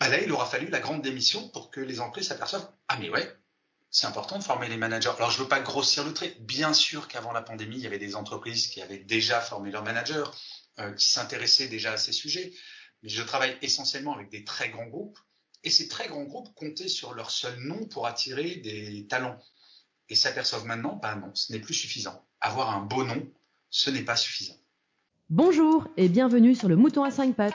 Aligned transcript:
bah 0.00 0.08
là, 0.08 0.20
il 0.20 0.32
aura 0.32 0.46
fallu 0.46 0.68
la 0.68 0.80
grande 0.80 1.02
démission 1.02 1.48
pour 1.50 1.70
que 1.70 1.80
les 1.80 2.00
entreprises 2.00 2.28
s'aperçoivent 2.28 2.70
ah 2.88 2.96
mais 2.98 3.10
ouais, 3.10 3.30
c'est 3.90 4.06
important 4.06 4.38
de 4.38 4.42
former 4.42 4.68
les 4.68 4.76
managers. 4.76 5.12
Alors, 5.16 5.30
je 5.30 5.42
veux 5.42 5.48
pas 5.48 5.60
grossir 5.60 6.04
le 6.04 6.14
trait. 6.14 6.36
Bien 6.40 6.72
sûr 6.72 7.06
qu'avant 7.06 7.32
la 7.32 7.42
pandémie, 7.42 7.76
il 7.76 7.82
y 7.82 7.86
avait 7.86 7.98
des 7.98 8.16
entreprises 8.16 8.68
qui 8.68 8.80
avaient 8.80 8.98
déjà 8.98 9.40
formé 9.40 9.70
leurs 9.70 9.84
managers, 9.84 10.24
euh, 10.78 10.92
qui 10.94 11.08
s'intéressaient 11.08 11.68
déjà 11.68 11.92
à 11.92 11.96
ces 11.96 12.12
sujets. 12.12 12.52
Mais 13.02 13.08
je 13.08 13.22
travaille 13.22 13.56
essentiellement 13.62 14.14
avec 14.14 14.30
des 14.30 14.44
très 14.44 14.70
grands 14.70 14.86
groupes. 14.86 15.18
Et 15.62 15.70
ces 15.70 15.88
très 15.88 16.08
grands 16.08 16.24
groupes 16.24 16.54
comptaient 16.54 16.88
sur 16.88 17.14
leur 17.14 17.30
seul 17.30 17.58
nom 17.60 17.84
pour 17.86 18.06
attirer 18.06 18.56
des 18.56 19.06
talents. 19.08 19.38
Et 20.08 20.14
s'aperçoivent 20.14 20.64
maintenant, 20.64 20.98
bah 21.02 21.14
non, 21.16 21.30
ce 21.34 21.52
n'est 21.52 21.60
plus 21.60 21.74
suffisant. 21.74 22.24
Avoir 22.40 22.70
un 22.70 22.80
beau 22.80 23.04
nom, 23.04 23.28
ce 23.70 23.90
n'est 23.90 24.02
pas 24.02 24.16
suffisant. 24.16 24.56
Bonjour 25.28 25.86
et 25.96 26.08
bienvenue 26.08 26.56
sur 26.56 26.68
le 26.68 26.74
Mouton 26.74 27.04
à 27.04 27.12
5 27.12 27.36
pattes, 27.36 27.54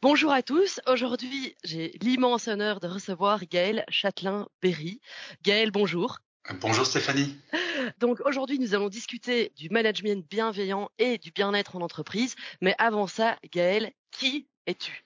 Bonjour 0.00 0.30
à 0.30 0.44
tous. 0.44 0.80
Aujourd'hui, 0.86 1.56
j'ai 1.64 1.98
l'immense 2.00 2.46
honneur 2.46 2.78
de 2.78 2.86
recevoir 2.86 3.44
Gaël 3.46 3.84
Châtelain-Berry. 3.88 5.00
Gaël, 5.42 5.72
bonjour. 5.72 6.18
Bonjour 6.60 6.86
Stéphanie. 6.86 7.36
Donc 7.98 8.20
aujourd'hui, 8.24 8.60
nous 8.60 8.76
allons 8.76 8.90
discuter 8.90 9.52
du 9.56 9.70
management 9.70 10.24
bienveillant 10.30 10.88
et 11.00 11.18
du 11.18 11.32
bien-être 11.32 11.74
en 11.74 11.80
entreprise. 11.80 12.36
Mais 12.60 12.76
avant 12.78 13.08
ça, 13.08 13.38
Gaël, 13.52 13.90
qui 14.12 14.46
es-tu? 14.68 15.04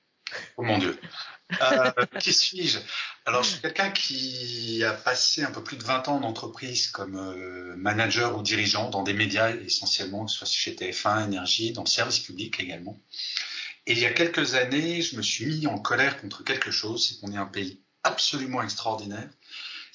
Oh 0.58 0.62
mon 0.62 0.76
Dieu. 0.76 1.00
Euh, 1.62 1.90
qui 2.20 2.34
suis-je? 2.34 2.78
Alors, 3.24 3.44
je 3.44 3.52
suis 3.52 3.60
quelqu'un 3.62 3.92
qui 3.92 4.84
a 4.84 4.92
passé 4.92 5.42
un 5.42 5.50
peu 5.50 5.64
plus 5.64 5.78
de 5.78 5.84
20 5.84 6.08
ans 6.08 6.16
en 6.16 6.22
entreprise 6.22 6.88
comme 6.88 7.16
euh, 7.16 7.74
manager 7.76 8.36
ou 8.36 8.42
dirigeant 8.42 8.90
dans 8.90 9.02
des 9.02 9.14
médias 9.14 9.56
essentiellement, 9.56 10.26
que 10.26 10.32
ce 10.32 10.38
soit 10.38 10.48
chez 10.48 10.74
TF1, 10.74 11.24
Énergie, 11.24 11.72
dans 11.72 11.84
le 11.84 11.88
service 11.88 12.18
public 12.18 12.60
également. 12.60 13.00
Et 13.86 13.92
il 13.92 13.98
y 13.98 14.06
a 14.06 14.12
quelques 14.12 14.54
années, 14.54 15.02
je 15.02 15.16
me 15.16 15.22
suis 15.22 15.46
mis 15.46 15.66
en 15.66 15.78
colère 15.78 16.20
contre 16.20 16.44
quelque 16.44 16.70
chose, 16.70 17.08
c'est 17.08 17.20
qu'on 17.20 17.32
est 17.32 17.36
un 17.36 17.46
pays 17.46 17.80
absolument 18.04 18.62
extraordinaire. 18.62 19.28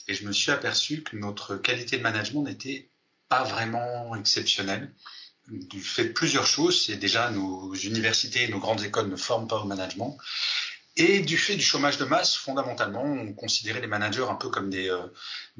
Et 0.07 0.13
je 0.13 0.25
me 0.25 0.31
suis 0.31 0.51
aperçu 0.51 1.03
que 1.03 1.15
notre 1.15 1.57
qualité 1.57 1.97
de 1.97 2.03
management 2.03 2.43
n'était 2.43 2.89
pas 3.29 3.43
vraiment 3.43 4.15
exceptionnelle. 4.15 4.93
Du 5.47 5.81
fait 5.81 6.05
de 6.05 6.13
plusieurs 6.13 6.45
choses, 6.45 6.85
c'est 6.85 6.97
déjà 6.97 7.29
nos 7.31 7.73
universités 7.73 8.43
et 8.43 8.47
nos 8.49 8.59
grandes 8.59 8.83
écoles 8.83 9.09
ne 9.09 9.15
forment 9.15 9.47
pas 9.47 9.59
au 9.59 9.65
management. 9.65 10.17
Et 10.97 11.19
du 11.19 11.37
fait 11.37 11.55
du 11.55 11.61
chômage 11.63 11.97
de 11.97 12.05
masse, 12.05 12.35
fondamentalement, 12.35 13.03
on 13.03 13.31
considérait 13.33 13.81
les 13.81 13.87
managers 13.87 14.25
un 14.27 14.35
peu 14.35 14.49
comme 14.49 14.71
des, 14.71 14.89
euh, 14.89 15.07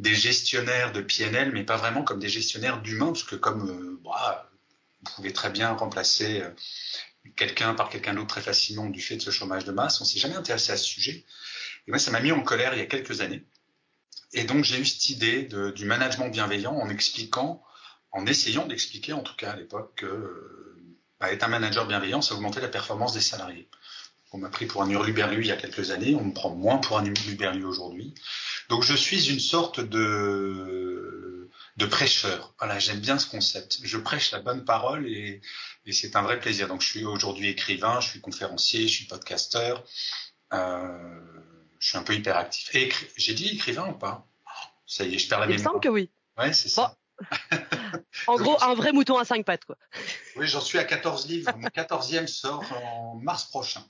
gestionnaires 0.04 0.92
de 0.92 1.02
PNL, 1.02 1.52
mais 1.54 1.64
pas 1.64 1.78
vraiment 1.78 2.04
comme 2.04 2.20
des 2.20 2.28
gestionnaires 2.28 2.82
d'humains, 2.82 3.08
parce 3.08 3.24
que 3.24 3.36
comme 3.36 3.70
euh, 3.70 4.02
bah, 4.04 4.50
vous 5.04 5.12
pouvez 5.16 5.32
très 5.32 5.52
bien 5.52 5.74
remplacer 5.74 6.42
euh, 6.42 6.50
quelqu'un 7.36 7.74
par 7.74 7.90
quelqu'un 7.90 8.14
d'autre 8.14 8.28
très 8.28 8.42
facilement 8.42 8.88
du 8.88 9.02
fait 9.02 9.18
de 9.18 9.22
ce 9.22 9.32
chômage 9.32 9.66
de 9.66 9.72
masse. 9.72 10.02
On 10.02 10.06
s'est 10.06 10.20
jamais 10.20 10.36
intéressé 10.36 10.72
à 10.72 10.78
ce 10.78 10.86
sujet. 10.86 11.26
Et 11.88 11.92
moi, 11.92 12.00
ça 12.00 12.12
m'a 12.12 12.20
mis 12.20 12.32
en 12.32 12.42
colère 12.42 12.74
il 12.74 12.80
y 12.80 12.84
a 12.84 12.86
quelques 12.86 13.22
années. 13.22 13.46
Et 14.34 14.44
donc, 14.44 14.64
j'ai 14.64 14.80
eu 14.80 14.86
cette 14.86 15.10
idée 15.10 15.44
de, 15.44 15.72
du 15.72 15.86
management 15.86 16.30
bienveillant 16.30 16.74
en 16.74 16.90
expliquant, 16.90 17.64
en 18.12 18.26
essayant 18.26 18.68
d'expliquer, 18.68 19.14
en 19.14 19.22
tout 19.22 19.36
cas 19.36 19.52
à 19.52 19.56
l'époque, 19.56 19.94
que 19.96 20.76
bah, 21.20 21.32
être 21.32 21.44
un 21.44 21.48
manager 21.48 21.88
bienveillant, 21.88 22.22
ça 22.22 22.36
augmentait 22.36 22.62
la 22.62 22.68
performance 22.68 23.14
des 23.14 23.22
salariés. 23.22 23.70
On 24.34 24.38
m'a 24.38 24.50
pris 24.50 24.66
pour 24.66 24.84
un 24.84 24.90
hurluberlu 24.90 25.42
il 25.42 25.48
y 25.48 25.52
a 25.52 25.56
quelques 25.56 25.92
années, 25.92 26.14
on 26.14 26.26
me 26.26 26.34
prend 26.34 26.54
moins 26.54 26.78
pour 26.78 26.98
un 26.98 27.06
hurluberlu 27.06 27.64
aujourd'hui. 27.64 28.14
Donc, 28.70 28.84
je 28.84 28.96
suis 28.96 29.30
une 29.30 29.40
sorte 29.40 29.80
de 29.80 31.50
de 31.78 31.86
prêcheur. 31.86 32.56
Voilà, 32.58 32.80
j'aime 32.80 33.00
bien 33.00 33.20
ce 33.20 33.30
concept. 33.30 33.80
Je 33.84 33.98
prêche 33.98 34.32
la 34.32 34.40
bonne 34.40 34.66
parole 34.66 35.08
et, 35.08 35.42
et 35.86 35.92
c'est 35.92 36.16
un 36.16 36.24
vrai 36.24 36.40
plaisir. 36.40 36.68
Donc, 36.68 36.82
je 36.82 36.88
suis 36.88 37.06
aujourd'hui 37.06 37.50
écrivain, 37.50 38.00
je 38.00 38.10
suis 38.10 38.20
conférencier, 38.20 38.88
je 38.88 38.94
suis 38.94 39.06
podcasteur. 39.06 39.84
Euh, 40.54 41.38
je 41.80 41.90
suis 41.90 41.98
un 41.98 42.04
peu 42.04 42.16
hyperactif. 42.16 42.74
Et 42.76 42.92
j'ai 43.16 43.34
dit 43.34 43.50
écrivain 43.50 43.90
ou 43.90 43.94
pas? 43.94 44.28
Ça 44.86 45.04
y 45.04 45.16
est, 45.16 45.20
je 45.20 45.28
perds 45.28 45.42
la 45.42 45.48
mémoire. 45.48 45.60
Il 45.60 45.64
me 45.64 45.70
semble 45.70 45.80
que 45.80 45.90
oui. 45.90 46.10
Ouais, 46.38 46.54
c'est 46.54 46.70
ça. 46.70 46.98
en 48.28 48.36
gros, 48.38 48.62
un 48.64 48.74
vrai 48.74 48.92
mouton 48.92 49.18
à 49.18 49.26
cinq 49.26 49.46
pattes, 49.46 49.66
quoi. 49.66 49.78
Oui, 50.36 50.48
j'en 50.48 50.62
suis 50.62 50.80
à 50.80 50.84
14 50.84 51.28
livres. 51.28 51.52
Mon 51.58 51.68
14e 51.68 52.28
sort 52.28 52.64
en 52.72 53.16
mars 53.16 53.46
prochain. 53.46 53.84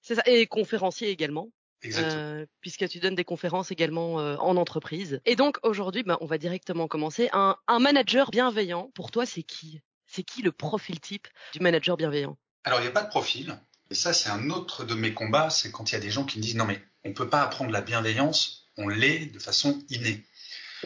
C'est 0.00 0.14
ça. 0.14 0.22
Et 0.26 0.46
conférencier 0.46 1.10
également. 1.10 1.48
Euh, 1.96 2.46
puisque 2.60 2.88
tu 2.88 2.98
donnes 2.98 3.14
des 3.14 3.24
conférences 3.24 3.70
également 3.70 4.20
euh, 4.20 4.36
en 4.36 4.56
entreprise. 4.56 5.20
Et 5.26 5.36
donc 5.36 5.58
aujourd'hui, 5.62 6.02
bah, 6.02 6.18
on 6.20 6.26
va 6.26 6.38
directement 6.38 6.88
commencer. 6.88 7.28
Un, 7.32 7.56
un 7.68 7.78
manager 7.78 8.30
bienveillant, 8.30 8.90
pour 8.94 9.10
toi, 9.10 9.26
c'est 9.26 9.42
qui? 9.42 9.80
C'est 10.06 10.22
qui 10.22 10.42
le 10.42 10.52
profil 10.52 11.00
type 11.00 11.28
du 11.52 11.60
manager 11.60 11.96
bienveillant? 11.96 12.36
Alors, 12.64 12.80
il 12.80 12.82
n'y 12.82 12.88
a 12.88 12.92
pas 12.92 13.02
de 13.02 13.08
profil. 13.08 13.58
Et 13.90 13.94
ça, 13.94 14.12
c'est 14.12 14.30
un 14.30 14.50
autre 14.50 14.84
de 14.84 14.94
mes 14.94 15.12
combats, 15.12 15.50
c'est 15.50 15.70
quand 15.70 15.90
il 15.90 15.94
y 15.94 15.98
a 15.98 16.00
des 16.00 16.10
gens 16.10 16.24
qui 16.24 16.38
me 16.38 16.42
disent 16.42 16.56
non 16.56 16.64
mais 16.64 16.80
on 17.04 17.12
peut 17.12 17.28
pas 17.28 17.42
apprendre 17.42 17.70
la 17.70 17.82
bienveillance, 17.82 18.70
on 18.78 18.88
l'est 18.88 19.26
de 19.26 19.38
façon 19.38 19.78
innée. 19.90 20.24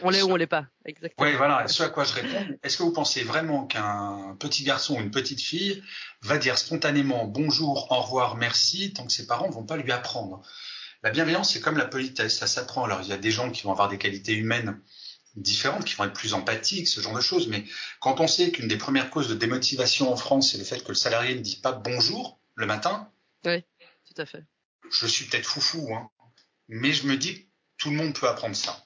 On 0.01 0.09
l'est 0.09 0.21
ou 0.21 0.31
on 0.31 0.35
l'est 0.35 0.47
pas, 0.47 0.65
exactement. 0.85 1.27
Oui, 1.27 1.35
voilà. 1.35 1.67
Ce 1.67 1.83
à 1.83 1.89
quoi 1.89 2.03
je 2.03 2.13
réponds, 2.13 2.57
est-ce 2.63 2.77
que 2.77 2.83
vous 2.83 2.93
pensez 2.93 3.23
vraiment 3.23 3.65
qu'un 3.65 4.35
petit 4.39 4.63
garçon 4.63 4.95
ou 4.95 4.99
une 4.99 5.11
petite 5.11 5.41
fille 5.41 5.81
va 6.21 6.37
dire 6.37 6.57
spontanément 6.57 7.25
bonjour, 7.25 7.91
au 7.91 8.01
revoir, 8.01 8.35
merci, 8.35 8.93
tant 8.93 9.05
que 9.05 9.11
ses 9.11 9.27
parents 9.27 9.47
ne 9.47 9.53
vont 9.53 9.65
pas 9.65 9.77
lui 9.77 9.91
apprendre? 9.91 10.41
La 11.03 11.11
bienveillance, 11.11 11.53
c'est 11.53 11.61
comme 11.61 11.77
la 11.77 11.85
politesse, 11.85 12.37
ça 12.37 12.47
s'apprend. 12.47 12.83
Alors, 12.83 13.01
il 13.01 13.07
y 13.07 13.13
a 13.13 13.17
des 13.17 13.31
gens 13.31 13.51
qui 13.51 13.63
vont 13.63 13.71
avoir 13.71 13.87
des 13.87 13.97
qualités 13.97 14.33
humaines 14.33 14.79
différentes, 15.35 15.85
qui 15.85 15.95
vont 15.95 16.05
être 16.05 16.13
plus 16.13 16.33
empathiques, 16.33 16.87
ce 16.87 17.01
genre 17.01 17.15
de 17.15 17.21
choses. 17.21 17.47
Mais 17.47 17.63
quand 17.99 18.19
on 18.19 18.27
sait 18.27 18.51
qu'une 18.51 18.67
des 18.67 18.77
premières 18.77 19.09
causes 19.09 19.29
de 19.29 19.35
démotivation 19.35 20.11
en 20.11 20.17
France, 20.17 20.51
c'est 20.51 20.57
le 20.57 20.63
fait 20.63 20.83
que 20.83 20.89
le 20.89 20.95
salarié 20.95 21.35
ne 21.35 21.39
dit 21.39 21.57
pas 21.57 21.71
bonjour 21.71 22.39
le 22.55 22.65
matin. 22.65 23.09
Oui, 23.45 23.63
tout 23.79 24.21
à 24.21 24.25
fait. 24.25 24.43
Je 24.91 25.07
suis 25.07 25.25
peut-être 25.25 25.45
foufou, 25.45 25.93
hein, 25.93 26.09
mais 26.67 26.91
je 26.91 27.07
me 27.07 27.15
dis 27.15 27.47
tout 27.77 27.91
le 27.91 27.95
monde 27.95 28.13
peut 28.13 28.27
apprendre 28.27 28.55
ça. 28.55 28.85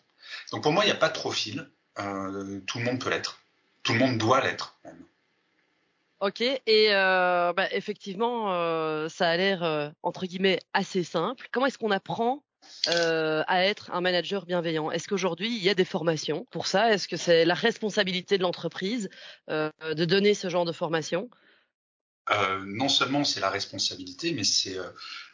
Donc 0.51 0.63
pour 0.63 0.71
moi, 0.71 0.83
il 0.83 0.87
n'y 0.87 0.93
a 0.93 0.97
pas 0.97 1.09
de 1.09 1.13
profil. 1.13 1.69
Euh, 1.99 2.59
tout 2.67 2.77
le 2.79 2.85
monde 2.85 2.99
peut 2.99 3.09
l'être. 3.09 3.39
Tout 3.83 3.93
le 3.93 3.99
monde 3.99 4.17
doit 4.17 4.41
l'être 4.41 4.77
même. 4.83 5.03
Ok, 6.23 6.39
et 6.39 6.61
euh, 6.67 7.51
bah, 7.51 7.67
effectivement, 7.73 8.53
euh, 8.53 9.09
ça 9.09 9.27
a 9.27 9.35
l'air 9.35 9.61
euh, 9.61 9.89
entre 10.03 10.25
guillemets 10.25 10.57
assez 10.71 11.03
simple. 11.03 11.49
Comment 11.51 11.65
est-ce 11.65 11.77
qu'on 11.77 11.91
apprend 11.91 12.45
à 12.87 13.65
être 13.65 13.91
un 13.91 13.99
manager 13.99 14.45
bienveillant? 14.45 14.89
Est-ce 14.89 15.09
qu'aujourd'hui 15.09 15.53
il 15.53 15.61
y 15.61 15.69
a 15.69 15.73
des 15.73 15.83
formations 15.83 16.45
pour 16.49 16.65
ça? 16.65 16.93
Est-ce 16.93 17.09
que 17.09 17.17
c'est 17.17 17.43
la 17.43 17.55
responsabilité 17.55 18.37
de 18.37 18.43
l'entreprise 18.43 19.09
de 19.49 20.05
donner 20.05 20.33
ce 20.33 20.47
genre 20.47 20.63
de 20.63 20.71
formation? 20.71 21.29
Non 22.29 22.87
seulement 22.87 23.25
c'est 23.25 23.41
la 23.41 23.49
responsabilité, 23.49 24.31
mais 24.31 24.45
c'est 24.45 24.77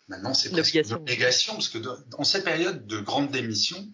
maintenant 0.07 0.33
c'est 0.33 0.49
presque 0.49 0.73
une 0.73 0.93
obligation 0.93 1.53
parce 1.53 1.69
que 1.69 1.77
de, 1.77 1.91
dans 2.07 2.23
cette 2.23 2.43
période 2.43 2.87
de 2.87 2.99
grande 2.99 3.29
démission, 3.29 3.93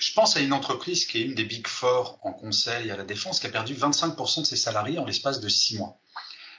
je 0.00 0.12
pense 0.14 0.36
à 0.36 0.40
une 0.40 0.52
entreprise 0.52 1.04
qui 1.04 1.18
est 1.18 1.24
une 1.24 1.34
des 1.34 1.44
big 1.44 1.66
four 1.66 2.18
en 2.22 2.32
conseil 2.32 2.90
à 2.90 2.96
la 2.96 3.04
défense 3.04 3.38
qui 3.38 3.46
a 3.46 3.50
perdu 3.50 3.74
25% 3.74 4.40
de 4.40 4.46
ses 4.46 4.56
salariés 4.56 4.98
en 4.98 5.04
l'espace 5.04 5.40
de 5.40 5.48
six 5.48 5.76
mois. 5.76 6.00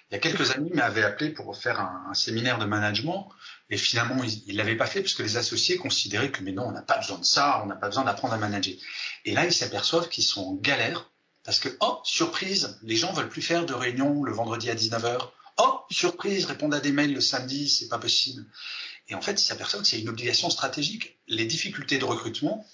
Il 0.10 0.16
y 0.16 0.18
a 0.18 0.20
quelques 0.20 0.52
années, 0.52 0.70
il 0.72 0.76
m'avait 0.76 1.04
appelé 1.04 1.30
pour 1.30 1.58
faire 1.58 1.80
un, 1.80 2.14
séminaire 2.14 2.60
de 2.60 2.66
management 2.66 3.30
et 3.70 3.78
finalement 3.78 4.24
il 4.24 4.56
l'avait 4.58 4.76
pas 4.76 4.86
fait 4.86 5.02
parce 5.02 5.14
que 5.14 5.24
les 5.24 5.38
associés 5.38 5.78
considéraient 5.78 6.32
que 6.32 6.44
mais 6.44 6.52
non, 6.52 6.68
on 6.68 6.72
n'a 6.72 6.82
pas 6.82 6.98
besoin 6.98 7.18
de 7.18 7.26
ça, 7.26 7.62
on 7.64 7.68
n'a 7.68 7.76
pas 7.76 7.88
besoin 7.88 8.04
d'apprendre 8.04 8.34
à 8.34 8.38
manager. 8.38 8.76
Et 9.26 9.34
là, 9.34 9.46
ils 9.46 9.54
s'aperçoivent 9.54 10.10
qu'ils 10.10 10.26
sont 10.26 10.42
en 10.42 10.54
galère 10.56 11.10
parce 11.44 11.60
que, 11.60 11.70
oh, 11.80 12.00
surprise, 12.04 12.78
les 12.84 12.96
gens 12.96 13.14
veulent 13.14 13.30
plus 13.30 13.42
faire 13.42 13.66
de 13.66 13.74
réunions 13.74 14.24
le 14.24 14.32
vendredi 14.32 14.70
à 14.70 14.76
19h. 14.76 15.30
Oh, 15.58 15.80
surprise, 15.90 16.46
répondre 16.46 16.76
à 16.76 16.80
des 16.80 16.92
mails 16.92 17.14
le 17.14 17.22
samedi, 17.22 17.70
c'est 17.70 17.88
pas 17.88 17.98
possible. 17.98 18.46
Et 19.08 19.16
en 19.16 19.22
fait, 19.22 19.42
ils 19.42 19.46
s'aperçoivent 19.46 19.82
que 19.82 19.88
c'est 19.88 20.00
une 20.00 20.10
obligation 20.10 20.50
stratégique. 20.50 21.20
Les 21.28 21.46
difficultés 21.46 21.98
de 21.98 22.06
recrutement, 22.06 22.66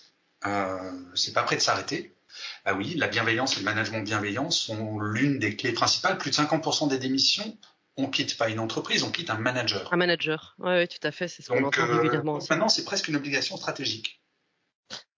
c'est 1.16 1.34
pas 1.34 1.44
prêt 1.44 1.56
de 1.56 1.62
s'arrêter. 1.62 2.14
Bah 2.66 2.74
oui, 2.74 2.96
la 2.96 3.08
bienveillance 3.08 3.56
et 3.56 3.60
le 3.60 3.66
management 3.66 4.04
bienveillant 4.04 4.52
sont 4.52 5.00
l'une 5.00 5.40
des 5.40 5.56
clés 5.56 5.74
principales. 5.74 6.18
Plus 6.18 6.32
de 6.32 6.36
50% 6.36 6.90
des 6.90 7.00
démissions, 7.00 7.58
on 7.98 8.08
quitte 8.08 8.38
pas 8.38 8.50
une 8.50 8.60
entreprise, 8.60 9.04
on 9.04 9.12
quitte 9.12 9.30
un 9.30 9.38
manager. 9.38 9.92
Un 9.92 9.98
manager, 9.98 10.56
oui, 10.60 10.68
ouais, 10.70 10.88
tout 10.88 11.00
à 11.04 11.12
fait, 11.12 11.28
c'est 11.28 11.42
ce 11.42 11.50
qu'on 11.50 11.64
entend 11.64 11.82
euh, 11.82 11.98
régulièrement. 11.98 12.40
Maintenant, 12.50 12.70
c'est 12.70 12.86
presque 12.86 13.08
une 13.08 13.16
obligation 13.16 13.58
stratégique. 13.58 14.22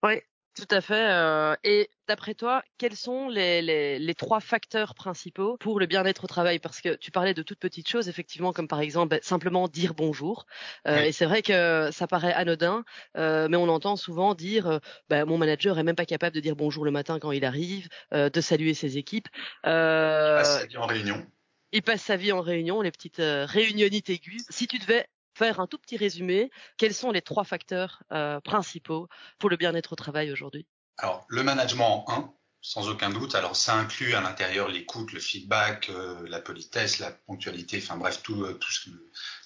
Oui, 0.02 0.14
Tout 0.56 0.66
à 0.74 0.80
fait. 0.80 1.08
Euh, 1.10 1.54
et 1.62 1.88
d'après 2.08 2.34
toi, 2.34 2.62
quels 2.76 2.96
sont 2.96 3.28
les, 3.28 3.62
les, 3.62 4.00
les, 4.00 4.14
trois 4.14 4.40
facteurs 4.40 4.94
principaux 4.94 5.56
pour 5.58 5.78
le 5.78 5.86
bien-être 5.86 6.24
au 6.24 6.26
travail? 6.26 6.58
Parce 6.58 6.80
que 6.80 6.96
tu 6.96 7.12
parlais 7.12 7.34
de 7.34 7.42
toutes 7.42 7.60
petites 7.60 7.88
choses, 7.88 8.08
effectivement, 8.08 8.52
comme 8.52 8.66
par 8.66 8.80
exemple 8.80 9.10
ben, 9.10 9.20
simplement 9.22 9.68
dire 9.68 9.94
bonjour. 9.94 10.46
Euh, 10.88 11.04
Et 11.04 11.12
c'est 11.12 11.24
vrai 11.24 11.42
que 11.42 11.90
ça 11.92 12.08
paraît 12.08 12.32
anodin, 12.32 12.84
euh, 13.16 13.46
mais 13.48 13.56
on 13.56 13.68
entend 13.68 13.94
souvent 13.94 14.34
dire 14.34 14.66
euh, 14.66 14.78
ben, 15.08 15.24
mon 15.24 15.38
manager 15.38 15.78
est 15.78 15.84
même 15.84 15.94
pas 15.96 16.04
capable 16.04 16.34
de 16.34 16.40
dire 16.40 16.56
bonjour 16.56 16.84
le 16.84 16.90
matin 16.90 17.20
quand 17.20 17.30
il 17.30 17.44
arrive, 17.44 17.88
euh, 18.12 18.28
de 18.28 18.40
saluer 18.40 18.74
ses 18.74 18.98
équipes. 18.98 19.28
Euh, 19.66 20.38
il 20.38 20.42
passe 20.42 20.58
sa 20.60 20.66
vie 20.66 20.76
en 20.78 20.86
réunion. 20.86 21.26
Il 21.72 21.82
passe 21.82 22.02
sa 22.02 22.16
vie 22.16 22.32
en 22.32 22.40
réunion, 22.40 22.82
les 22.82 22.90
petites 22.90 23.22
réunionites 23.22 24.10
aiguës. 24.10 24.42
Si 24.48 24.66
tu 24.66 24.78
devais 24.78 25.06
faire 25.34 25.60
un 25.60 25.66
tout 25.66 25.78
petit 25.78 25.96
résumé, 25.96 26.50
quels 26.76 26.94
sont 26.94 27.10
les 27.10 27.22
trois 27.22 27.44
facteurs 27.44 28.02
euh, 28.12 28.40
principaux 28.40 29.08
pour 29.38 29.50
le 29.50 29.56
bien-être 29.56 29.92
au 29.92 29.96
travail 29.96 30.30
aujourd'hui? 30.32 30.66
Alors, 30.98 31.24
le 31.28 31.42
management, 31.42 32.04
un, 32.08 32.32
sans 32.60 32.88
aucun 32.88 33.10
doute. 33.10 33.34
Alors, 33.34 33.56
ça 33.56 33.74
inclut 33.74 34.14
à 34.14 34.20
l'intérieur 34.20 34.68
l'écoute, 34.68 35.12
le 35.12 35.20
feedback, 35.20 35.88
euh, 35.88 36.26
la 36.28 36.40
politesse, 36.40 36.98
la 36.98 37.10
ponctualité, 37.10 37.80
enfin 37.82 37.96
bref, 37.96 38.22
tout, 38.22 38.42
euh, 38.42 38.58
ce, 38.68 38.90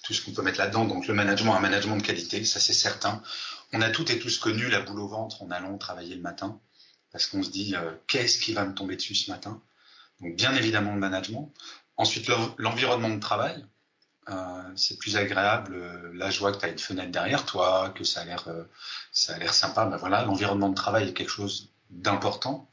tout 0.03 0.13
ce 0.13 0.23
qu'on 0.23 0.33
peut 0.33 0.41
mettre 0.41 0.59
là-dedans. 0.59 0.85
Donc, 0.85 1.07
le 1.07 1.13
management, 1.13 1.55
un 1.55 1.61
management 1.61 1.97
de 1.97 2.03
qualité, 2.03 2.43
ça 2.43 2.59
c'est 2.59 2.73
certain. 2.73 3.21
On 3.71 3.81
a 3.81 3.89
toutes 3.89 4.09
et 4.09 4.19
tous 4.19 4.37
connu 4.37 4.69
la 4.69 4.81
boule 4.81 4.99
au 4.99 5.07
ventre 5.07 5.43
en 5.43 5.51
allant 5.51 5.77
travailler 5.77 6.15
le 6.15 6.21
matin, 6.21 6.59
parce 7.11 7.27
qu'on 7.27 7.43
se 7.43 7.49
dit, 7.49 7.73
qu'est-ce 8.07 8.39
qui 8.39 8.53
va 8.53 8.65
me 8.65 8.73
tomber 8.73 8.97
dessus 8.97 9.15
ce 9.15 9.31
matin? 9.31 9.61
Donc, 10.19 10.35
bien 10.35 10.53
évidemment, 10.55 10.93
le 10.93 10.99
management. 10.99 11.53
Ensuite, 11.97 12.29
l'environnement 12.57 13.09
de 13.09 13.19
travail. 13.19 13.65
Euh, 14.29 14.71
c'est 14.75 14.97
plus 14.97 15.17
agréable. 15.17 15.75
Euh, 15.75 16.11
là, 16.13 16.31
je 16.31 16.39
vois 16.39 16.51
que 16.51 16.57
tu 16.57 16.65
as 16.65 16.69
une 16.69 16.79
fenêtre 16.79 17.11
derrière 17.11 17.45
toi, 17.45 17.91
que 17.95 18.03
ça 18.03 18.21
a 18.21 18.25
l'air, 18.25 18.47
euh, 18.47 18.63
ça 19.11 19.35
a 19.35 19.37
l'air 19.37 19.53
sympa. 19.53 19.85
Ben 19.85 19.97
voilà, 19.97 20.23
l'environnement 20.23 20.69
de 20.69 20.75
travail 20.75 21.09
est 21.09 21.13
quelque 21.13 21.29
chose 21.29 21.71
d'important. 21.89 22.69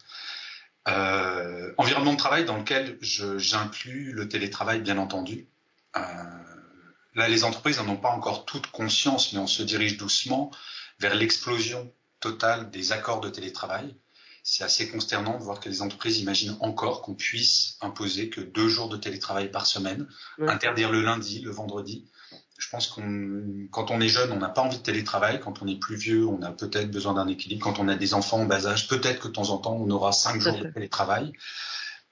Environnement 0.86 2.12
de 2.12 2.18
travail 2.18 2.44
dans 2.44 2.56
lequel 2.56 2.98
j'inclus 3.00 4.12
le 4.12 4.28
télétravail, 4.28 4.80
bien 4.80 4.98
entendu. 4.98 5.48
Là, 5.94 7.28
les 7.28 7.44
entreprises 7.44 7.78
n'en 7.78 7.88
ont 7.88 7.96
pas 7.96 8.10
encore 8.10 8.46
toute 8.46 8.68
conscience, 8.68 9.32
mais 9.32 9.38
on 9.38 9.46
se 9.46 9.62
dirige 9.62 9.96
doucement 9.96 10.50
vers 10.98 11.14
l'explosion 11.14 11.92
totale 12.20 12.70
des 12.70 12.92
accords 12.92 13.20
de 13.20 13.28
télétravail 13.28 13.94
c'est 14.42 14.64
assez 14.64 14.88
consternant 14.88 15.38
de 15.38 15.42
voir 15.42 15.60
que 15.60 15.68
les 15.68 15.82
entreprises 15.82 16.18
imaginent 16.18 16.56
encore 16.60 17.02
qu'on 17.02 17.14
puisse 17.14 17.76
imposer 17.80 18.28
que 18.28 18.40
deux 18.40 18.68
jours 18.68 18.88
de 18.88 18.96
télétravail 18.96 19.50
par 19.50 19.66
semaine, 19.66 20.06
interdire 20.40 20.90
le 20.90 21.00
lundi, 21.00 21.40
le 21.40 21.50
vendredi. 21.50 22.10
Je 22.58 22.68
pense 22.68 22.86
qu'on, 22.86 23.68
quand 23.70 23.90
on 23.90 24.00
est 24.00 24.08
jeune, 24.08 24.30
on 24.30 24.38
n'a 24.38 24.48
pas 24.48 24.62
envie 24.62 24.78
de 24.78 24.82
télétravail. 24.82 25.40
Quand 25.40 25.62
on 25.62 25.66
est 25.66 25.78
plus 25.78 25.96
vieux, 25.96 26.26
on 26.26 26.42
a 26.42 26.52
peut-être 26.52 26.90
besoin 26.90 27.14
d'un 27.14 27.26
équilibre. 27.26 27.64
Quand 27.64 27.80
on 27.80 27.88
a 27.88 27.96
des 27.96 28.14
enfants 28.14 28.40
en 28.40 28.44
bas 28.44 28.66
âge, 28.66 28.88
peut-être 28.88 29.20
que 29.20 29.28
de 29.28 29.32
temps 29.32 29.50
en 29.50 29.58
temps, 29.58 29.74
on 29.74 29.90
aura 29.90 30.12
cinq 30.12 30.40
jours 30.40 30.56
de 30.56 30.68
télétravail. 30.68 31.32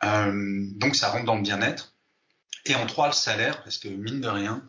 Euh, 0.03 0.67
donc, 0.77 0.97
ça 0.97 1.11
rentre 1.11 1.25
dans 1.25 1.37
le 1.37 1.43
bien-être. 1.43 1.95
Et 2.67 2.75
en 2.75 2.87
trois, 2.87 3.07
le 3.07 3.13
salaire, 3.13 3.63
parce 3.63 3.79
que 3.79 3.89
mine 3.89 4.21
de 4.21 4.29
rien, 4.29 4.65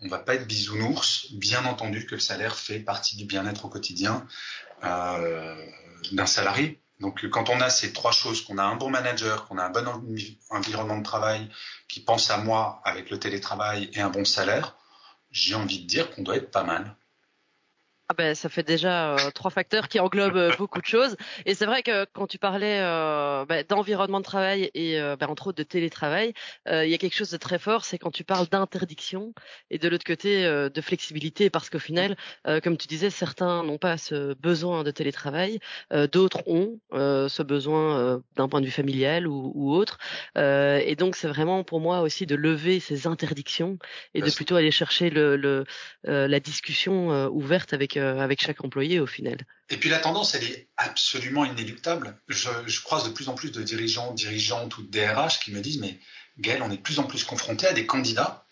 on 0.00 0.08
va 0.08 0.18
pas 0.18 0.34
être 0.34 0.46
bisounours. 0.46 1.32
Bien 1.32 1.64
entendu 1.64 2.04
que 2.06 2.14
le 2.14 2.20
salaire 2.20 2.54
fait 2.54 2.80
partie 2.80 3.16
du 3.16 3.24
bien-être 3.24 3.64
au 3.64 3.68
quotidien 3.68 4.26
euh, 4.84 5.56
d'un 6.12 6.26
salarié. 6.26 6.81
Donc 7.02 7.28
quand 7.30 7.50
on 7.50 7.60
a 7.60 7.68
ces 7.68 7.92
trois 7.92 8.12
choses, 8.12 8.44
qu'on 8.44 8.58
a 8.58 8.62
un 8.62 8.76
bon 8.76 8.88
manager, 8.88 9.46
qu'on 9.48 9.58
a 9.58 9.64
un 9.64 9.70
bon 9.70 9.84
environnement 10.50 10.96
de 10.96 11.02
travail 11.02 11.50
qui 11.88 11.98
pense 11.98 12.30
à 12.30 12.38
moi 12.38 12.80
avec 12.84 13.10
le 13.10 13.18
télétravail 13.18 13.90
et 13.92 14.00
un 14.00 14.08
bon 14.08 14.24
salaire, 14.24 14.76
j'ai 15.32 15.56
envie 15.56 15.80
de 15.80 15.86
dire 15.86 16.10
qu'on 16.12 16.22
doit 16.22 16.36
être 16.36 16.52
pas 16.52 16.62
mal. 16.62 16.94
Ah 18.12 18.14
ben, 18.14 18.34
ça 18.34 18.50
fait 18.50 18.62
déjà 18.62 19.14
euh, 19.14 19.30
trois 19.30 19.50
facteurs 19.50 19.88
qui 19.88 19.98
englobent 19.98 20.36
euh, 20.36 20.54
beaucoup 20.58 20.82
de 20.82 20.86
choses. 20.86 21.16
Et 21.46 21.54
c'est 21.54 21.64
vrai 21.64 21.82
que 21.82 22.04
quand 22.12 22.26
tu 22.26 22.36
parlais 22.36 22.78
euh, 22.82 23.46
ben, 23.46 23.64
d'environnement 23.66 24.18
de 24.18 24.24
travail 24.24 24.70
et 24.74 25.00
ben, 25.18 25.28
entre 25.28 25.46
autres 25.46 25.56
de 25.56 25.62
télétravail, 25.62 26.34
il 26.66 26.88
y 26.88 26.94
a 26.94 26.98
quelque 26.98 27.14
chose 27.14 27.30
de 27.30 27.38
très 27.38 27.58
fort, 27.58 27.86
c'est 27.86 27.96
quand 27.96 28.10
tu 28.10 28.22
parles 28.22 28.48
d'interdiction 28.48 29.32
et 29.70 29.78
de 29.78 29.88
l'autre 29.88 30.04
côté 30.04 30.44
de 30.44 30.80
flexibilité, 30.80 31.48
parce 31.50 31.70
qu'au 31.70 31.78
final, 31.78 32.16
comme 32.62 32.76
tu 32.76 32.86
disais, 32.86 33.10
certains 33.10 33.62
n'ont 33.62 33.78
pas 33.78 33.96
ce 33.96 34.34
besoin 34.34 34.84
de 34.84 34.90
télétravail, 34.90 35.58
d'autres 36.12 36.42
ont 36.46 36.78
ce 36.92 37.42
besoin 37.42 38.22
d'un 38.36 38.48
point 38.48 38.60
de 38.60 38.66
vue 38.66 38.72
familial 38.72 39.26
ou, 39.26 39.52
ou 39.54 39.74
autre. 39.74 39.98
et 40.36 40.94
donc 40.96 41.16
c'est 41.16 41.28
vraiment 41.28 41.64
pour 41.64 41.80
moi 41.80 42.00
aussi 42.00 42.26
de 42.26 42.34
lever 42.34 42.80
ces 42.80 43.06
interdictions 43.06 43.78
et 44.14 44.20
de 44.22 44.30
plutôt 44.30 44.56
aller 44.56 44.70
chercher 44.70 45.10
le, 45.10 45.36
le 45.36 45.64
la 46.04 46.40
discussion 46.40 47.26
ouverte 47.28 47.72
avec 47.72 47.96
euh, 48.02 48.20
avec 48.20 48.42
chaque 48.42 48.64
employé 48.64 49.00
au 49.00 49.06
final. 49.06 49.38
Et 49.70 49.76
puis 49.76 49.88
la 49.88 49.98
tendance, 49.98 50.34
elle 50.34 50.44
est 50.44 50.68
absolument 50.76 51.44
inéluctable. 51.44 52.16
Je, 52.28 52.48
je 52.66 52.82
croise 52.82 53.04
de 53.04 53.10
plus 53.10 53.28
en 53.28 53.34
plus 53.34 53.52
de 53.52 53.62
dirigeants, 53.62 54.12
dirigeantes 54.12 54.76
ou 54.76 54.82
de 54.82 54.90
DRH 54.90 55.40
qui 55.40 55.52
me 55.52 55.60
disent, 55.60 55.78
mais 55.78 55.98
Gaël, 56.38 56.62
on 56.62 56.70
est 56.70 56.76
de 56.76 56.82
plus 56.82 56.98
en 56.98 57.04
plus 57.04 57.24
confronté 57.24 57.66
à 57.66 57.72
des 57.72 57.86
candidats 57.86 58.46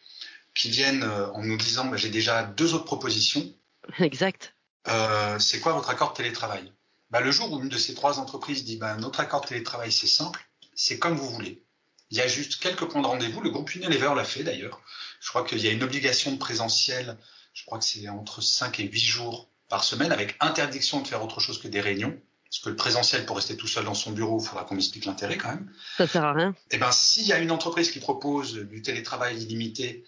qui 0.55 0.71
viennent 0.71 1.03
euh, 1.03 1.31
en 1.33 1.43
nous 1.43 1.57
disant, 1.57 1.87
bah, 1.87 1.97
j'ai 1.97 2.11
déjà 2.11 2.43
deux 2.43 2.75
autres 2.75 2.85
propositions. 2.85 3.53
Exact. 3.99 4.55
Euh, 4.89 5.39
c'est 5.39 5.61
quoi 5.61 5.73
votre 5.73 5.91
accord 5.91 6.13
de 6.13 6.17
télétravail? 6.17 6.73
Bah, 7.11 7.21
Le 7.21 7.31
jour 7.31 7.53
où 7.53 7.61
une 7.61 7.69
de 7.69 7.79
ces 7.79 7.95
trois 7.95 8.19
entreprises 8.19 8.65
dit, 8.65 8.77
bah, 8.77 8.97
notre 8.97 9.21
accord 9.21 9.43
de 9.43 9.47
télétravail, 9.47 9.93
c'est 9.93 10.07
simple, 10.07 10.49
c'est 10.75 10.99
comme 10.99 11.17
vous 11.17 11.29
voulez. 11.29 11.63
Il 12.11 12.19
y 12.19 12.21
a 12.21 12.27
juste 12.27 12.57
quelques 12.57 12.87
points 12.87 13.03
de 13.03 13.07
rendez-vous. 13.07 13.41
Le 13.41 13.51
groupe 13.51 13.73
Unilever 13.75 14.13
l'a 14.17 14.25
fait 14.25 14.43
d'ailleurs. 14.43 14.83
Je 15.21 15.29
crois 15.29 15.45
qu'il 15.45 15.61
y 15.61 15.69
a 15.69 15.71
une 15.71 15.85
obligation 15.85 16.33
de 16.33 16.39
présentiel 16.39 17.17
je 17.53 17.65
crois 17.65 17.79
que 17.79 17.85
c'est 17.85 18.09
entre 18.09 18.41
5 18.41 18.81
et 18.81 18.85
8 18.85 18.99
jours 18.99 19.49
par 19.69 19.85
semaine, 19.85 20.13
avec 20.13 20.37
interdiction 20.41 21.01
de 21.01 21.07
faire 21.07 21.23
autre 21.23 21.41
chose 21.41 21.61
que 21.61 21.69
des 21.69 21.81
réunions. 21.81 22.19
Parce 22.51 22.63
que 22.63 22.71
le 22.71 22.77
présentiel, 22.77 23.27
pour 23.27 23.37
rester 23.37 23.57
tout 23.57 23.69
seul 23.69 23.85
dans 23.85 23.95
son 23.95 24.11
bureau, 24.11 24.41
il 24.41 24.45
faudra 24.45 24.65
qu'on 24.65 24.77
explique 24.77 25.05
l'intérêt 25.05 25.39
quand 25.39 25.51
même. 25.51 25.71
Ça 25.97 26.09
sert 26.09 26.25
à 26.25 26.33
rien. 26.33 26.55
Eh 26.73 26.79
ben, 26.79 26.91
s'il 26.91 27.25
y 27.25 27.33
a 27.33 27.39
une 27.39 27.53
entreprise 27.53 27.93
qui 27.93 28.01
propose 28.01 28.55
du 28.55 28.83
télétravail 28.83 29.41
illimité, 29.41 30.05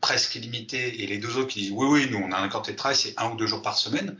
presque 0.00 0.34
illimité, 0.34 1.02
et 1.02 1.06
les 1.06 1.18
deux 1.18 1.36
autres 1.36 1.48
qui 1.48 1.60
disent 1.60 1.72
oui, 1.72 1.86
oui, 1.86 2.10
nous, 2.10 2.16
on 2.16 2.32
a 2.32 2.38
un 2.38 2.44
accord 2.44 2.62
de 2.62 2.66
télétravail, 2.66 2.96
c'est 2.96 3.12
un 3.18 3.30
ou 3.30 3.36
deux 3.36 3.46
jours 3.46 3.60
par 3.60 3.76
semaine. 3.76 4.16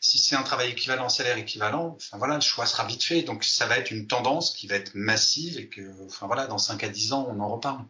Si 0.00 0.18
c'est 0.18 0.36
un 0.36 0.44
travail 0.44 0.70
équivalent, 0.70 1.08
salaire 1.08 1.38
équivalent, 1.38 1.96
enfin 1.96 2.18
voilà, 2.18 2.36
le 2.36 2.40
choix 2.40 2.66
sera 2.66 2.86
vite 2.86 3.02
fait. 3.02 3.22
Donc 3.22 3.42
ça 3.42 3.66
va 3.66 3.78
être 3.78 3.90
une 3.90 4.06
tendance 4.06 4.52
qui 4.52 4.68
va 4.68 4.76
être 4.76 4.94
massive 4.94 5.58
et 5.58 5.66
que, 5.68 6.06
enfin 6.06 6.28
voilà, 6.28 6.46
dans 6.46 6.58
5 6.58 6.84
à 6.84 6.88
10 6.88 7.14
ans, 7.14 7.26
on 7.28 7.40
en 7.40 7.48
reparle. 7.48 7.84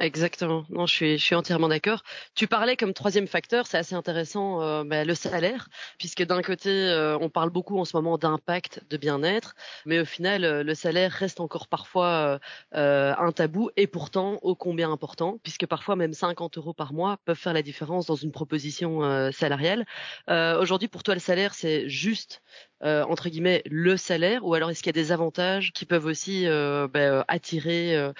Exactement. 0.00 0.64
Non, 0.70 0.86
je 0.86 0.94
suis, 0.94 1.18
je 1.18 1.24
suis 1.24 1.34
entièrement 1.34 1.66
d'accord. 1.68 2.04
Tu 2.36 2.46
parlais 2.46 2.76
comme 2.76 2.92
troisième 2.94 3.26
facteur, 3.26 3.66
c'est 3.66 3.78
assez 3.78 3.96
intéressant, 3.96 4.62
euh, 4.62 4.84
bah, 4.84 5.04
le 5.04 5.14
salaire, 5.16 5.68
puisque 5.98 6.22
d'un 6.22 6.40
côté, 6.40 6.70
euh, 6.70 7.18
on 7.20 7.28
parle 7.28 7.50
beaucoup 7.50 7.78
en 7.80 7.84
ce 7.84 7.96
moment 7.96 8.16
d'impact, 8.16 8.84
de 8.90 8.96
bien-être, 8.96 9.56
mais 9.86 9.98
au 9.98 10.04
final, 10.04 10.44
euh, 10.44 10.62
le 10.62 10.74
salaire 10.76 11.10
reste 11.10 11.40
encore 11.40 11.66
parfois 11.66 12.38
un 12.72 13.32
tabou 13.32 13.70
et 13.76 13.86
pourtant 13.88 14.38
ô 14.42 14.54
combien 14.54 14.92
important, 14.92 15.38
puisque 15.42 15.66
parfois 15.66 15.96
même 15.96 16.12
50 16.12 16.58
euros 16.58 16.72
par 16.74 16.92
mois 16.92 17.16
peuvent 17.24 17.36
faire 17.36 17.52
la 17.52 17.62
différence 17.62 18.06
dans 18.06 18.14
une 18.14 18.30
proposition 18.30 19.30
salariale. 19.32 19.84
Aujourd'hui, 20.28 20.88
pour 20.88 21.02
toi, 21.02 21.14
le 21.14 21.20
salaire, 21.20 21.54
c'est 21.54 21.88
juste 21.88 22.42
entre 22.82 23.28
guillemets 23.28 23.62
le 23.66 23.96
salaire, 23.96 24.44
ou 24.46 24.54
alors 24.54 24.70
est-ce 24.70 24.82
qu'il 24.82 24.94
y 24.94 24.98
a 24.98 25.02
des 25.02 25.12
avantages 25.12 25.72
qui 25.72 25.84
peuvent 25.84 26.06
aussi 26.06 26.46
bah, 26.46 27.24
attirer 27.28 28.12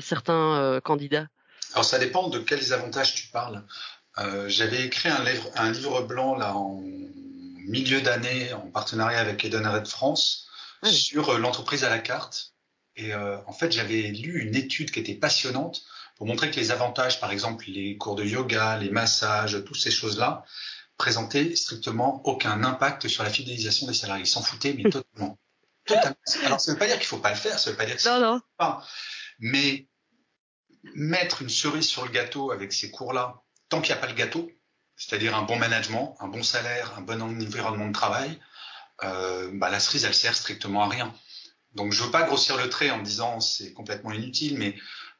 certains 0.00 0.80
candidats? 0.84 1.26
Alors 1.72 1.84
ça 1.84 1.98
dépend 1.98 2.28
de 2.28 2.38
quels 2.38 2.72
avantages 2.72 3.14
tu 3.14 3.28
parles. 3.28 3.62
Euh, 4.18 4.48
j'avais 4.48 4.86
écrit 4.86 5.10
un 5.10 5.22
livre, 5.24 5.50
un 5.56 5.70
livre 5.70 6.02
blanc 6.02 6.36
là 6.36 6.56
en 6.56 6.82
milieu 7.66 8.00
d'année 8.00 8.52
en 8.54 8.70
partenariat 8.70 9.20
avec 9.20 9.44
Eden 9.44 9.66
Red 9.66 9.86
France 9.86 10.48
sur 10.84 11.30
euh, 11.30 11.38
l'entreprise 11.38 11.84
à 11.84 11.90
la 11.90 11.98
carte. 11.98 12.54
Et 12.96 13.12
euh, 13.12 13.36
en 13.46 13.52
fait, 13.52 13.72
j'avais 13.72 14.02
lu 14.02 14.40
une 14.40 14.54
étude 14.54 14.90
qui 14.90 15.00
était 15.00 15.14
passionnante 15.14 15.82
pour 16.16 16.26
montrer 16.26 16.50
que 16.50 16.56
les 16.56 16.70
avantages, 16.70 17.20
par 17.20 17.30
exemple 17.30 17.66
les 17.68 17.98
cours 17.98 18.14
de 18.14 18.24
yoga, 18.24 18.78
les 18.78 18.88
massages, 18.88 19.62
toutes 19.66 19.80
ces 19.80 19.90
choses-là, 19.90 20.44
présentaient 20.96 21.54
strictement 21.56 22.22
aucun 22.24 22.62
impact 22.64 23.08
sur 23.08 23.22
la 23.22 23.30
fidélisation 23.30 23.86
des 23.86 23.94
salariés. 23.94 24.24
Ils 24.24 24.28
s'en 24.28 24.42
foutaient, 24.42 24.74
mais 24.74 24.82
totalement. 24.90 25.38
totalement. 25.84 26.16
Alors, 26.44 26.60
ça 26.60 26.70
ne 26.70 26.76
veut 26.76 26.78
pas 26.78 26.86
dire 26.86 26.96
qu'il 26.96 27.06
faut 27.06 27.18
pas 27.18 27.30
le 27.30 27.36
faire, 27.36 27.58
ça 27.58 27.70
veut 27.70 27.76
pas 27.76 27.86
dire 27.86 27.96
que 27.96 28.08
non, 28.08 28.20
non. 28.20 28.40
pas. 28.56 28.82
Mais 29.38 29.86
mettre 30.94 31.42
une 31.42 31.48
cerise 31.48 31.86
sur 31.86 32.04
le 32.04 32.10
gâteau 32.10 32.52
avec 32.52 32.72
ces 32.72 32.90
cours-là, 32.90 33.42
tant 33.68 33.80
qu'il 33.80 33.92
n'y 33.92 33.98
a 33.98 34.00
pas 34.00 34.08
le 34.08 34.14
gâteau, 34.14 34.50
c'est-à-dire 34.96 35.36
un 35.36 35.42
bon 35.42 35.56
management, 35.56 36.16
un 36.20 36.28
bon 36.28 36.42
salaire, 36.42 36.94
un 36.96 37.02
bon 37.02 37.20
environnement 37.20 37.88
de 37.88 37.92
travail, 37.92 38.40
euh, 39.04 39.50
bah, 39.52 39.70
la 39.70 39.80
cerise, 39.80 40.04
elle 40.04 40.14
sert 40.14 40.34
strictement 40.34 40.84
à 40.84 40.88
rien. 40.88 41.12
Donc, 41.74 41.92
je 41.92 42.02
veux 42.02 42.10
pas 42.10 42.22
grossir 42.22 42.56
le 42.56 42.70
trait 42.70 42.90
en 42.90 43.02
disant 43.02 43.40
c'est 43.40 43.74
complètement 43.74 44.12
inutile, 44.12 44.56
mais 44.56 44.76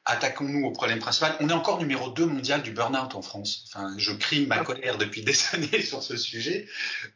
attaquons-nous 0.07 0.65
au 0.65 0.71
problème 0.71 0.99
principal. 0.99 1.35
On 1.39 1.49
est 1.49 1.53
encore 1.53 1.79
numéro 1.79 2.09
2 2.09 2.25
mondial 2.25 2.63
du 2.63 2.71
burn-out 2.71 3.13
en 3.13 3.21
France. 3.21 3.65
Enfin, 3.67 3.93
je 3.97 4.13
crie 4.13 4.47
ma 4.47 4.63
colère 4.63 4.97
depuis 4.97 5.21
des 5.21 5.35
années 5.53 5.81
sur 5.81 6.01
ce 6.01 6.17
sujet. 6.17 6.67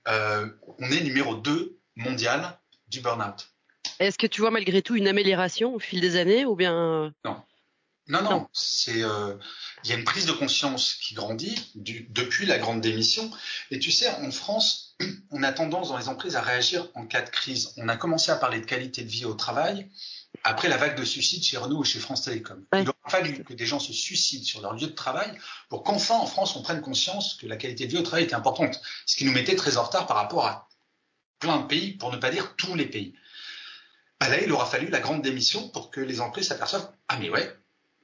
Euh, 0.08 0.48
on 0.78 0.92
est 0.92 1.02
numéro 1.02 1.36
2 1.36 1.80
mondial 1.96 2.60
du 2.90 3.00
burn-out. 3.00 3.50
Est-ce 4.00 4.18
que 4.18 4.28
tu 4.28 4.42
vois 4.42 4.52
malgré 4.52 4.82
tout 4.82 4.96
une 4.96 5.08
amélioration 5.08 5.74
au 5.74 5.80
fil 5.80 6.02
des 6.02 6.18
années 6.18 6.46
ou 6.46 6.56
bien 6.56 7.14
Non. 7.26 7.42
Non, 8.08 8.24
non, 8.24 8.48
c'est 8.52 9.04
euh, 9.04 9.36
il 9.84 9.90
y 9.90 9.94
a 9.94 9.96
une 9.96 10.04
prise 10.04 10.26
de 10.26 10.34
conscience 10.34 10.96
qui 10.96 11.14
grandit 11.14 11.56
depuis 11.76 12.46
la 12.46 12.58
grande 12.58 12.82
démission. 12.82 13.32
Et 13.70 13.80
tu 13.80 13.92
sais, 13.92 14.10
en 14.10 14.32
France, 14.32 14.81
on 15.32 15.44
a 15.44 15.52
tendance 15.52 15.90
dans 15.90 15.98
les 15.98 16.08
entreprises 16.08 16.36
à 16.36 16.42
réagir 16.42 16.88
en 16.96 17.06
cas 17.06 17.22
de 17.22 17.30
crise. 17.30 17.74
On 17.78 17.88
a 17.90 17.98
commencé 17.98 18.32
à 18.32 18.36
parler 18.36 18.60
de 18.60 18.66
qualité 18.66 19.04
de 19.04 19.10
vie 19.10 19.26
au 19.26 19.34
travail 19.34 19.90
après 20.44 20.70
la 20.70 20.78
vague 20.78 20.98
de 20.98 21.04
suicides 21.04 21.44
chez 21.44 21.58
Renault 21.58 21.84
et 21.84 21.88
chez 21.88 22.00
France 22.00 22.24
Télécom. 22.24 22.64
Il 22.74 22.88
a 22.88 23.10
fallu 23.10 23.44
que 23.44 23.54
des 23.54 23.66
gens 23.66 23.80
se 23.80 23.94
suicident 23.94 24.46
sur 24.46 24.62
leur 24.62 24.74
lieu 24.74 24.88
de 24.88 24.94
travail 24.94 25.32
pour 25.70 25.84
qu'enfin 25.84 26.16
en 26.16 26.26
France 26.26 26.56
on 26.56 26.62
prenne 26.62 26.82
conscience 26.82 27.36
que 27.36 27.48
la 27.48 27.58
qualité 27.58 27.86
de 27.86 27.92
vie 27.92 27.98
au 27.98 28.04
travail 28.04 28.24
était 28.24 28.36
importante, 28.36 28.82
ce 29.06 29.16
qui 29.16 29.26
nous 29.26 29.34
mettait 29.34 29.56
très 29.56 29.78
en 29.78 29.84
retard 29.84 30.08
par 30.08 30.18
rapport 30.18 30.46
à 30.46 30.70
plein 31.40 31.58
de 31.58 31.68
pays, 31.68 31.94
pour 31.94 32.12
ne 32.12 32.18
pas 32.18 32.30
dire 32.30 32.56
tous 32.56 32.76
les 32.76 32.86
pays. 32.86 33.16
Bah 34.20 34.30
là, 34.30 34.40
il 34.40 34.52
aura 34.52 34.68
fallu 34.68 34.88
la 34.90 35.00
grande 35.00 35.24
démission 35.24 35.68
pour 35.70 35.90
que 35.90 36.00
les 36.00 36.22
entreprises 36.22 36.50
s'aperçoivent 36.50 36.92
ah 37.08 37.18
mais 37.18 37.30
ouais, 37.30 37.58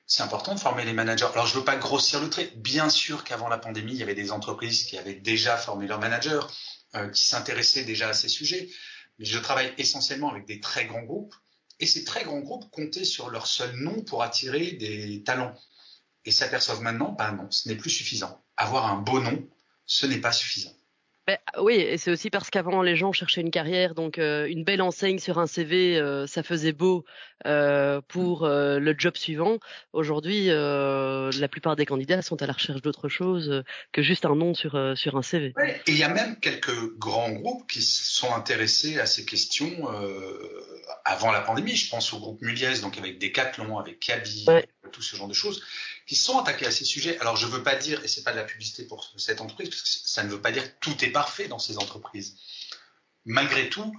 c'est 0.08 0.24
important 0.24 0.56
de 0.56 0.60
former 0.60 0.86
les 0.86 0.94
managers. 0.94 1.28
Alors, 1.34 1.46
je 1.46 1.60
veux 1.60 1.66
pas 1.66 1.76
grossir 1.76 2.22
le 2.22 2.30
trait. 2.30 2.54
Bien 2.56 2.90
sûr 2.90 3.26
qu'avant 3.26 3.50
la 3.50 3.58
pandémie, 3.58 3.92
il 3.92 3.98
y 3.98 4.04
avait 4.04 4.16
des 4.16 4.32
entreprises 4.32 4.84
qui 4.84 4.98
avaient 4.98 5.16
déjà 5.16 5.58
formé 5.58 5.86
leurs 5.86 6.00
managers, 6.00 6.40
euh, 6.96 7.10
qui 7.10 7.26
s'intéressaient 7.26 7.84
déjà 7.84 8.10
à 8.10 8.14
ces 8.14 8.30
sujets. 8.30 8.70
Mais 9.20 9.26
je 9.26 9.38
travaille 9.38 9.74
essentiellement 9.78 10.32
avec 10.32 10.46
des 10.46 10.62
très 10.62 10.86
grands 10.86 11.04
groupes. 11.04 11.36
Et 11.82 11.86
ces 11.86 12.06
très 12.06 12.24
grands 12.24 12.40
groupes 12.40 12.72
comptaient 12.72 13.04
sur 13.04 13.30
leur 13.30 13.48
seul 13.48 13.76
nom 13.76 14.02
pour 14.02 14.24
attirer 14.24 14.72
des 14.72 15.24
talents. 15.24 15.54
Et 16.24 16.32
s'aperçoivent 16.32 16.82
maintenant, 16.82 17.12
ben 17.12 17.34
non, 17.34 17.52
ce 17.52 17.68
n'est 17.68 17.76
plus 17.76 17.90
suffisant. 17.90 18.42
Avoir 18.56 18.86
un 18.86 18.96
beau 18.96 19.20
nom, 19.20 19.46
ce 19.86 20.06
n'est 20.06 20.22
pas 20.22 20.32
suffisant. 20.32 20.77
Ben, 21.28 21.38
oui, 21.60 21.74
et 21.76 21.98
c'est 21.98 22.10
aussi 22.10 22.30
parce 22.30 22.50
qu'avant 22.50 22.82
les 22.82 22.96
gens 22.96 23.12
cherchaient 23.12 23.42
une 23.42 23.52
carrière, 23.52 23.96
donc 23.96 24.18
euh, 24.18 24.48
une 24.48 24.64
belle 24.64 24.82
enseigne 24.82 25.20
sur 25.20 25.40
un 25.40 25.46
CV, 25.46 25.98
euh, 25.98 26.26
ça 26.26 26.42
faisait 26.42 26.72
beau 26.72 27.04
euh, 27.46 28.00
pour 28.08 28.46
euh, 28.46 28.80
le 28.80 28.96
job 28.98 29.18
suivant. 29.18 29.58
Aujourd'hui, 29.92 30.46
la 30.48 31.48
plupart 31.52 31.76
des 31.76 31.86
candidats 31.86 32.22
sont 32.22 32.42
à 32.42 32.48
la 32.48 32.54
recherche 32.54 32.82
d'autre 32.82 33.10
chose 33.10 33.62
que 33.92 34.02
juste 34.02 34.24
un 34.24 34.36
nom 34.36 34.54
sur 34.54 34.94
sur 34.96 35.18
un 35.18 35.22
CV. 35.22 35.54
et 35.62 35.82
il 35.88 35.98
y 35.98 36.04
a 36.04 36.08
même 36.08 36.40
quelques 36.40 36.98
grands 36.98 37.32
groupes 37.32 37.70
qui 37.70 37.82
sont 37.82 38.34
intéressés 38.34 38.98
à 38.98 39.06
ces 39.06 39.26
questions 39.26 39.90
avant 41.04 41.34
la 41.34 41.42
pandémie. 41.42 41.76
Je 41.76 41.90
pense 41.90 42.14
au 42.14 42.20
groupe 42.20 42.42
Muliez, 42.42 42.80
donc 42.82 42.98
avec 42.98 43.20
Decathlon, 43.20 43.80
avec 43.80 44.00
Kaby, 44.00 44.46
tout 44.94 45.02
ce 45.02 45.18
genre 45.18 45.28
de 45.28 45.34
choses 45.34 45.62
qui 46.08 46.16
sont 46.16 46.40
attaqués 46.40 46.66
à 46.66 46.72
ces 46.72 46.86
sujets. 46.86 47.20
Alors, 47.20 47.36
je 47.36 47.46
ne 47.46 47.52
veux 47.52 47.64
pas 47.64 47.76
dire, 47.76 48.04
et 48.04 48.08
c'est 48.08 48.24
pas 48.24 48.32
de 48.32 48.38
la 48.38 48.46
publicité 48.46 48.86
pour 48.86 49.14
cette 49.18 49.42
entreprise, 49.42 49.70
parce 49.70 49.82
que 49.82 49.90
ça 49.90 50.24
ne 50.24 50.30
veut 50.30 50.42
pas 50.42 50.52
dire 50.52 50.64
tout 50.80 51.04
est 51.04 51.10
parfait 51.18 51.48
dans 51.48 51.58
ces 51.58 51.80
entreprises. 51.80 52.38
Malgré 53.26 53.70
tout, 53.70 53.92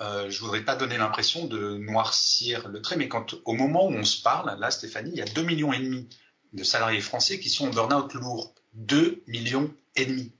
euh, 0.00 0.28
je 0.28 0.40
voudrais 0.40 0.64
pas 0.64 0.74
donner 0.74 0.98
l'impression 0.98 1.46
de 1.46 1.76
noircir 1.76 2.66
le 2.66 2.82
trait, 2.82 2.96
mais 2.96 3.06
quand 3.06 3.36
au 3.44 3.52
moment 3.52 3.86
où 3.86 3.92
on 3.92 4.02
se 4.02 4.20
parle, 4.20 4.58
là, 4.58 4.72
Stéphanie, 4.72 5.12
il 5.12 5.18
y 5.18 5.22
a 5.22 5.24
2 5.26 5.42
millions 5.42 5.72
et 5.72 5.78
demi 5.78 6.08
de 6.52 6.64
salariés 6.64 7.00
français 7.00 7.38
qui 7.38 7.48
sont 7.48 7.68
en 7.68 7.70
burn-out 7.70 8.12
lourd. 8.14 8.56
2 8.72 9.22
millions 9.28 9.72
et 9.94 10.04
demi. 10.04 10.32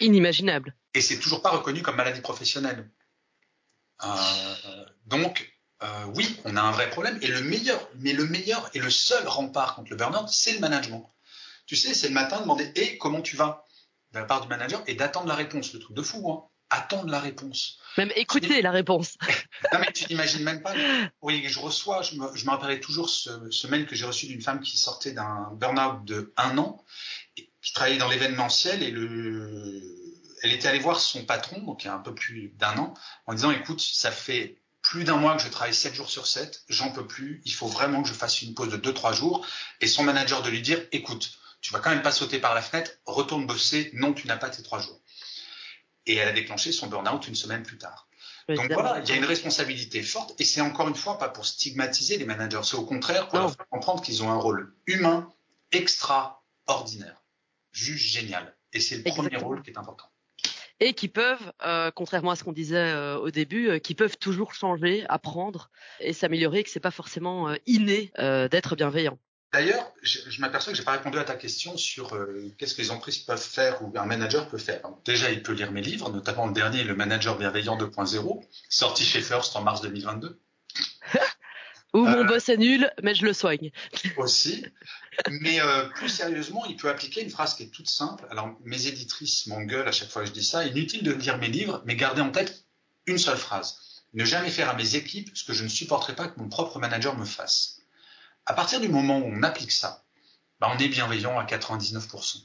Inimaginable. 0.00 0.74
Et 0.92 1.00
c'est 1.00 1.20
toujours 1.20 1.40
pas 1.40 1.50
reconnu 1.50 1.82
comme 1.82 1.94
maladie 1.94 2.20
professionnelle. 2.20 2.90
Euh, 4.02 4.84
donc, 5.06 5.52
euh, 5.84 6.04
oui, 6.16 6.36
on 6.44 6.56
a 6.56 6.62
un 6.62 6.72
vrai 6.72 6.90
problème. 6.90 7.16
Et 7.22 7.28
le 7.28 7.42
meilleur, 7.42 7.88
mais 8.00 8.12
le 8.12 8.26
meilleur 8.26 8.68
et 8.74 8.80
le 8.80 8.90
seul 8.90 9.28
rempart 9.28 9.76
contre 9.76 9.90
le 9.90 9.96
burn-out, 9.96 10.28
c'est 10.30 10.54
le 10.54 10.58
management. 10.58 11.08
Tu 11.64 11.76
sais, 11.76 11.94
c'est 11.94 12.08
le 12.08 12.14
matin 12.14 12.40
demander 12.40 12.72
et 12.74 12.98
comment 12.98 13.22
tu 13.22 13.36
vas? 13.36 13.65
De 14.12 14.18
la 14.18 14.24
part 14.24 14.40
du 14.40 14.48
manager 14.48 14.82
et 14.86 14.94
d'attendre 14.94 15.28
la 15.28 15.34
réponse. 15.34 15.72
Le 15.72 15.78
truc 15.78 15.96
de 15.96 16.02
fou, 16.02 16.30
hein. 16.30 16.44
Attendre 16.68 17.08
la 17.08 17.20
réponse. 17.20 17.78
Même 17.96 18.10
écouter 18.16 18.60
la 18.60 18.72
réponse. 18.72 19.16
non, 19.72 19.78
mais 19.78 19.92
tu 19.92 20.04
n'imagines 20.08 20.42
même 20.42 20.62
pas. 20.62 20.74
Oui, 21.22 21.44
je 21.46 21.60
reçois, 21.60 22.02
je 22.02 22.16
me, 22.16 22.34
je 22.34 22.44
me 22.44 22.50
rappellerai 22.50 22.80
toujours 22.80 23.08
ce, 23.08 23.30
ce 23.52 23.68
mail 23.68 23.86
que 23.86 23.94
j'ai 23.94 24.04
reçu 24.04 24.26
d'une 24.26 24.42
femme 24.42 24.60
qui 24.60 24.76
sortait 24.76 25.12
d'un 25.12 25.48
burn-out 25.52 26.04
de 26.04 26.32
un 26.36 26.58
an. 26.58 26.84
je 27.36 27.72
travaillais 27.72 27.98
dans 27.98 28.08
l'événementiel 28.08 28.82
et 28.82 28.90
le, 28.90 29.80
elle 30.42 30.52
était 30.52 30.68
allée 30.68 30.78
voir 30.78 31.00
son 31.00 31.24
patron, 31.24 31.60
donc 31.60 31.84
il 31.84 31.86
y 31.86 31.90
a 31.90 31.94
un 31.94 32.00
peu 32.00 32.14
plus 32.14 32.52
d'un 32.56 32.76
an, 32.78 32.94
en 33.26 33.34
disant, 33.34 33.50
écoute, 33.50 33.80
ça 33.80 34.10
fait 34.10 34.58
plus 34.82 35.04
d'un 35.04 35.16
mois 35.16 35.36
que 35.36 35.42
je 35.42 35.48
travaille 35.48 35.74
7 35.74 35.94
jours 35.94 36.10
sur 36.10 36.26
7, 36.26 36.64
j'en 36.68 36.92
peux 36.92 37.06
plus, 37.06 37.42
il 37.44 37.52
faut 37.52 37.66
vraiment 37.66 38.02
que 38.02 38.08
je 38.08 38.14
fasse 38.14 38.42
une 38.42 38.54
pause 38.54 38.68
de 38.68 38.76
2-3 38.76 39.14
jours. 39.14 39.44
Et 39.80 39.88
son 39.88 40.04
manager 40.04 40.42
de 40.42 40.50
lui 40.50 40.62
dire, 40.62 40.80
écoute, 40.92 41.32
tu 41.66 41.72
vas 41.72 41.80
quand 41.80 41.90
même 41.90 42.02
pas 42.02 42.12
sauter 42.12 42.38
par 42.38 42.54
la 42.54 42.62
fenêtre, 42.62 42.92
retourne 43.06 43.44
bosser, 43.44 43.90
non, 43.92 44.12
tu 44.12 44.28
n'as 44.28 44.36
pas 44.36 44.50
tes 44.50 44.62
3 44.62 44.78
jours. 44.78 45.00
Et 46.06 46.14
elle 46.14 46.28
a 46.28 46.32
déclenché 46.32 46.70
son 46.70 46.86
burn-out 46.86 47.26
une 47.26 47.34
semaine 47.34 47.64
plus 47.64 47.76
tard. 47.76 48.08
Donc 48.48 48.70
voilà, 48.70 49.00
il 49.00 49.08
y 49.08 49.10
a 49.10 49.16
une 49.16 49.24
responsabilité 49.24 50.00
forte 50.04 50.40
et 50.40 50.44
c'est 50.44 50.60
encore 50.60 50.86
une 50.86 50.94
fois 50.94 51.18
pas 51.18 51.28
pour 51.28 51.44
stigmatiser 51.44 52.18
les 52.18 52.24
managers, 52.24 52.60
c'est 52.62 52.76
au 52.76 52.86
contraire 52.86 53.26
pour 53.26 53.40
leur 53.40 53.52
faire 53.52 53.66
comprendre 53.68 54.00
qu'ils 54.00 54.22
ont 54.22 54.30
un 54.30 54.36
rôle 54.36 54.76
humain 54.86 55.28
extraordinaire, 55.72 57.24
juste 57.72 58.12
génial. 58.12 58.56
Et 58.72 58.78
c'est 58.78 58.98
le 58.98 59.02
premier 59.02 59.36
rôle 59.36 59.60
qui 59.62 59.70
est 59.70 59.78
important 59.78 60.08
et 60.78 60.92
qui 60.92 61.08
peuvent, 61.08 61.52
euh, 61.64 61.90
contrairement 61.90 62.32
à 62.32 62.36
ce 62.36 62.44
qu'on 62.44 62.52
disait 62.52 62.76
euh, 62.76 63.18
au 63.18 63.30
début, 63.30 63.70
euh, 63.70 63.78
qui 63.78 63.94
peuvent 63.94 64.18
toujours 64.18 64.52
changer, 64.52 65.06
apprendre 65.08 65.70
et 66.00 66.12
s'améliorer, 66.12 66.62
que 66.62 66.70
c'est 66.70 66.80
pas 66.80 66.90
forcément 66.90 67.52
inné 67.66 68.12
d'être 68.50 68.76
bienveillant. 68.76 69.18
D'ailleurs, 69.52 69.92
je, 70.02 70.18
je 70.28 70.40
m'aperçois 70.40 70.72
que 70.72 70.76
j'ai 70.76 70.84
pas 70.84 70.92
répondu 70.92 71.18
à 71.18 71.24
ta 71.24 71.34
question 71.34 71.76
sur 71.76 72.16
qu'est-ce 72.58 72.74
que 72.74 72.82
les 72.82 72.90
entreprises 72.90 73.18
peuvent 73.18 73.40
faire 73.40 73.82
ou 73.82 73.92
un 73.96 74.04
manager 74.04 74.48
peut 74.48 74.58
faire. 74.58 74.82
déjà, 75.04 75.30
il 75.30 75.42
peut 75.42 75.52
lire 75.52 75.72
mes 75.72 75.80
livres, 75.80 76.10
notamment 76.10 76.46
le 76.46 76.52
dernier, 76.52 76.84
Le 76.84 76.94
Manager 76.94 77.38
Bienveillant 77.38 77.78
2.0, 77.78 78.44
sorti 78.68 79.04
chez 79.04 79.22
First 79.22 79.56
en 79.56 79.62
mars 79.62 79.80
2022. 79.80 80.38
Ou 81.96 82.04
mon 82.04 82.26
boss 82.26 82.50
est 82.50 82.58
nul, 82.58 82.90
mais 83.02 83.14
je 83.14 83.24
le 83.24 83.32
soigne. 83.32 83.70
Aussi. 84.18 84.66
Mais 85.30 85.60
euh, 85.62 85.88
plus 85.88 86.10
sérieusement, 86.10 86.66
il 86.66 86.76
peut 86.76 86.90
appliquer 86.90 87.22
une 87.22 87.30
phrase 87.30 87.54
qui 87.54 87.62
est 87.62 87.70
toute 87.70 87.88
simple. 87.88 88.26
Alors, 88.30 88.54
mes 88.64 88.86
éditrices 88.86 89.46
m'engueulent 89.46 89.88
à 89.88 89.92
chaque 89.92 90.10
fois 90.10 90.22
que 90.22 90.28
je 90.28 90.34
dis 90.34 90.44
ça. 90.44 90.66
Inutile 90.66 91.02
de 91.02 91.12
lire 91.12 91.38
mes 91.38 91.48
livres, 91.48 91.82
mais 91.86 91.96
gardez 91.96 92.20
en 92.20 92.30
tête 92.30 92.66
une 93.06 93.16
seule 93.16 93.38
phrase. 93.38 94.02
Ne 94.12 94.24
jamais 94.26 94.50
faire 94.50 94.68
à 94.68 94.74
mes 94.74 94.96
équipes 94.96 95.30
ce 95.34 95.44
que 95.44 95.54
je 95.54 95.64
ne 95.64 95.68
supporterai 95.68 96.14
pas 96.14 96.28
que 96.28 96.38
mon 96.38 96.50
propre 96.50 96.78
manager 96.78 97.16
me 97.16 97.24
fasse. 97.24 97.75
À 98.46 98.54
partir 98.54 98.80
du 98.80 98.88
moment 98.88 99.18
où 99.18 99.26
on 99.26 99.42
applique 99.42 99.72
ça, 99.72 100.02
bah, 100.60 100.72
on 100.74 100.78
est 100.78 100.88
bienveillant 100.88 101.38
à 101.38 101.44
99%. 101.44 102.42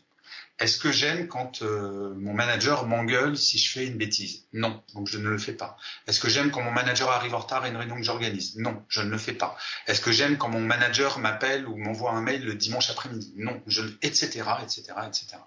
Est-ce 0.59 0.77
que 0.77 0.91
j'aime 0.91 1.27
quand 1.27 1.63
euh, 1.63 2.13
mon 2.15 2.33
manager 2.33 2.85
m'engueule 2.85 3.35
si 3.35 3.57
je 3.57 3.71
fais 3.71 3.87
une 3.87 3.97
bêtise? 3.97 4.45
Non, 4.53 4.83
donc 4.93 5.07
je 5.07 5.17
ne 5.17 5.27
le 5.27 5.39
fais 5.39 5.53
pas. 5.53 5.75
Est-ce 6.05 6.19
que 6.19 6.29
j'aime 6.29 6.51
quand 6.51 6.61
mon 6.61 6.71
manager 6.71 7.09
arrive 7.09 7.33
en 7.33 7.39
retard 7.39 7.63
à 7.63 7.67
une 7.67 7.77
réunion 7.77 7.95
que 7.95 8.03
j'organise? 8.03 8.57
Non, 8.57 8.83
je 8.87 9.01
ne 9.01 9.09
le 9.09 9.17
fais 9.17 9.33
pas. 9.33 9.57
Est-ce 9.87 10.01
que 10.01 10.11
j'aime 10.11 10.37
quand 10.37 10.49
mon 10.49 10.59
manager 10.59 11.17
m'appelle 11.17 11.67
ou 11.67 11.77
m'envoie 11.77 12.11
un 12.11 12.21
mail 12.21 12.45
le 12.45 12.53
dimanche 12.53 12.91
après-midi? 12.91 13.33
Non, 13.37 13.59
je, 13.65 13.81
etc., 14.03 14.43
etc., 14.61 14.93
etc. 15.07 15.37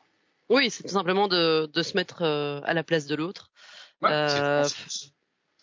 Oui, 0.49 0.71
c'est 0.71 0.83
tout 0.83 0.95
simplement 0.95 1.29
de, 1.29 1.71
de 1.73 1.83
se 1.83 1.97
mettre 1.97 2.23
euh, 2.23 2.61
à 2.65 2.75
la 2.75 2.83
place 2.83 3.07
de 3.07 3.15
l'autre. 3.15 3.51
Ouais, 4.03 4.11
euh, 4.11 4.69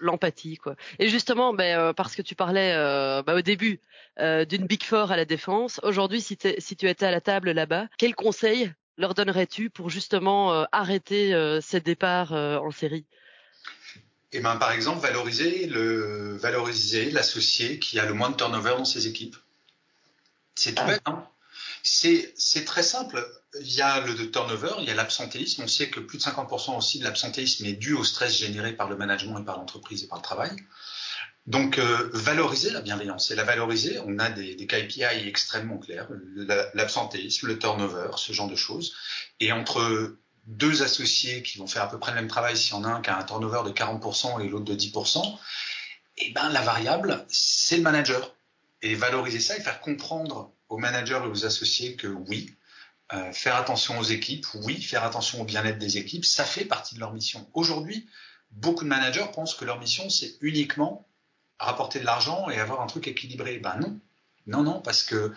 l'empathie 0.01 0.57
quoi. 0.57 0.75
Et 0.99 1.07
justement, 1.07 1.53
ben, 1.53 1.93
parce 1.93 2.15
que 2.15 2.21
tu 2.21 2.35
parlais 2.35 2.73
ben, 3.25 3.33
au 3.35 3.41
début 3.41 3.79
d'une 4.19 4.65
Big 4.65 4.83
Four 4.83 5.11
à 5.11 5.17
la 5.17 5.25
défense, 5.25 5.79
aujourd'hui 5.83 6.21
si, 6.21 6.37
si 6.57 6.75
tu 6.75 6.89
étais 6.89 7.05
à 7.05 7.11
la 7.11 7.21
table 7.21 7.51
là-bas, 7.51 7.87
quel 7.97 8.15
conseil 8.15 8.73
leur 8.97 9.13
donnerais-tu 9.13 9.69
pour 9.69 9.89
justement 9.89 10.53
euh, 10.53 10.63
arrêter 10.71 11.33
euh, 11.33 11.59
ces 11.61 11.81
départs 11.81 12.33
euh, 12.33 12.57
en 12.57 12.71
série? 12.71 13.05
Eh 14.31 14.39
ben, 14.39 14.55
par 14.55 14.71
exemple, 14.71 15.01
valoriser 15.01 15.67
le 15.67 16.37
valoriser 16.37 17.11
l'associé 17.11 17.79
qui 17.79 17.99
a 17.99 18.05
le 18.05 18.13
moins 18.13 18.29
de 18.29 18.35
turnover 18.35 18.75
dans 18.77 18.85
ses 18.85 19.07
équipes. 19.07 19.35
C'est 20.55 20.73
tout 20.73 20.83
ah. 20.85 20.87
bête, 20.87 21.01
hein? 21.05 21.27
C'est, 21.83 22.65
très 22.65 22.83
simple. 22.83 23.25
Il 23.59 23.71
y 23.71 23.81
a 23.81 23.99
le 24.01 24.31
turnover, 24.31 24.73
il 24.79 24.85
y 24.85 24.91
a 24.91 24.95
l'absentéisme. 24.95 25.63
On 25.63 25.67
sait 25.67 25.89
que 25.89 25.99
plus 25.99 26.17
de 26.17 26.23
50% 26.23 26.77
aussi 26.77 26.99
de 26.99 27.03
l'absentéisme 27.03 27.65
est 27.65 27.73
dû 27.73 27.93
au 27.93 28.03
stress 28.03 28.37
généré 28.37 28.73
par 28.73 28.89
le 28.89 28.95
management 28.95 29.39
et 29.39 29.45
par 29.45 29.57
l'entreprise 29.57 30.03
et 30.03 30.07
par 30.07 30.19
le 30.19 30.23
travail. 30.23 30.51
Donc, 31.47 31.79
euh, 31.79 32.09
valoriser 32.13 32.69
la 32.69 32.81
bienveillance. 32.81 33.31
Et 33.31 33.35
la 33.35 33.43
valoriser, 33.43 33.99
on 34.05 34.19
a 34.19 34.29
des, 34.29 34.55
des 34.55 34.67
KPI 34.67 35.27
extrêmement 35.27 35.79
clairs, 35.79 36.07
l'absentéisme, 36.73 37.47
le 37.47 37.57
turnover, 37.57 38.11
ce 38.17 38.31
genre 38.31 38.47
de 38.47 38.55
choses. 38.55 38.93
Et 39.39 39.51
entre 39.51 40.15
deux 40.45 40.83
associés 40.83 41.41
qui 41.43 41.57
vont 41.57 41.67
faire 41.67 41.83
à 41.83 41.89
peu 41.89 41.99
près 41.99 42.11
le 42.11 42.15
même 42.15 42.27
travail, 42.27 42.55
s'il 42.57 42.73
y 42.73 42.77
en 42.77 42.83
a 42.83 42.89
un 42.89 43.01
qui 43.01 43.09
a 43.09 43.17
un 43.17 43.23
turnover 43.23 43.61
de 43.65 43.73
40% 43.73 44.41
et 44.41 44.49
l'autre 44.49 44.65
de 44.65 44.75
10%, 44.75 45.39
eh 46.17 46.31
ben, 46.31 46.49
la 46.49 46.61
variable, 46.61 47.25
c'est 47.27 47.77
le 47.77 47.83
manager. 47.83 48.35
Et 48.83 48.95
valoriser 48.95 49.39
ça 49.39 49.55
et 49.57 49.61
faire 49.61 49.79
comprendre 49.79 50.51
aux 50.71 50.77
managers 50.77 51.19
et 51.25 51.27
aux 51.27 51.45
associés 51.45 51.95
que 51.97 52.07
oui, 52.07 52.55
euh, 53.13 53.31
faire 53.33 53.57
attention 53.57 53.99
aux 53.99 54.03
équipes, 54.03 54.47
oui, 54.63 54.81
faire 54.81 55.03
attention 55.03 55.41
au 55.41 55.43
bien-être 55.43 55.77
des 55.77 55.97
équipes, 55.97 56.23
ça 56.25 56.45
fait 56.45 56.63
partie 56.63 56.95
de 56.95 57.01
leur 57.01 57.13
mission. 57.13 57.45
Aujourd'hui, 57.53 58.09
beaucoup 58.51 58.85
de 58.85 58.89
managers 58.89 59.25
pensent 59.33 59.53
que 59.53 59.65
leur 59.65 59.79
mission, 59.79 60.09
c'est 60.09 60.37
uniquement 60.39 61.05
rapporter 61.59 61.99
de 61.99 62.05
l'argent 62.05 62.49
et 62.49 62.57
avoir 62.57 62.79
un 62.79 62.87
truc 62.87 63.09
équilibré. 63.09 63.59
Ben 63.59 63.77
non, 63.79 63.99
non, 64.47 64.63
non, 64.63 64.81
parce 64.81 65.03
que 65.03 65.33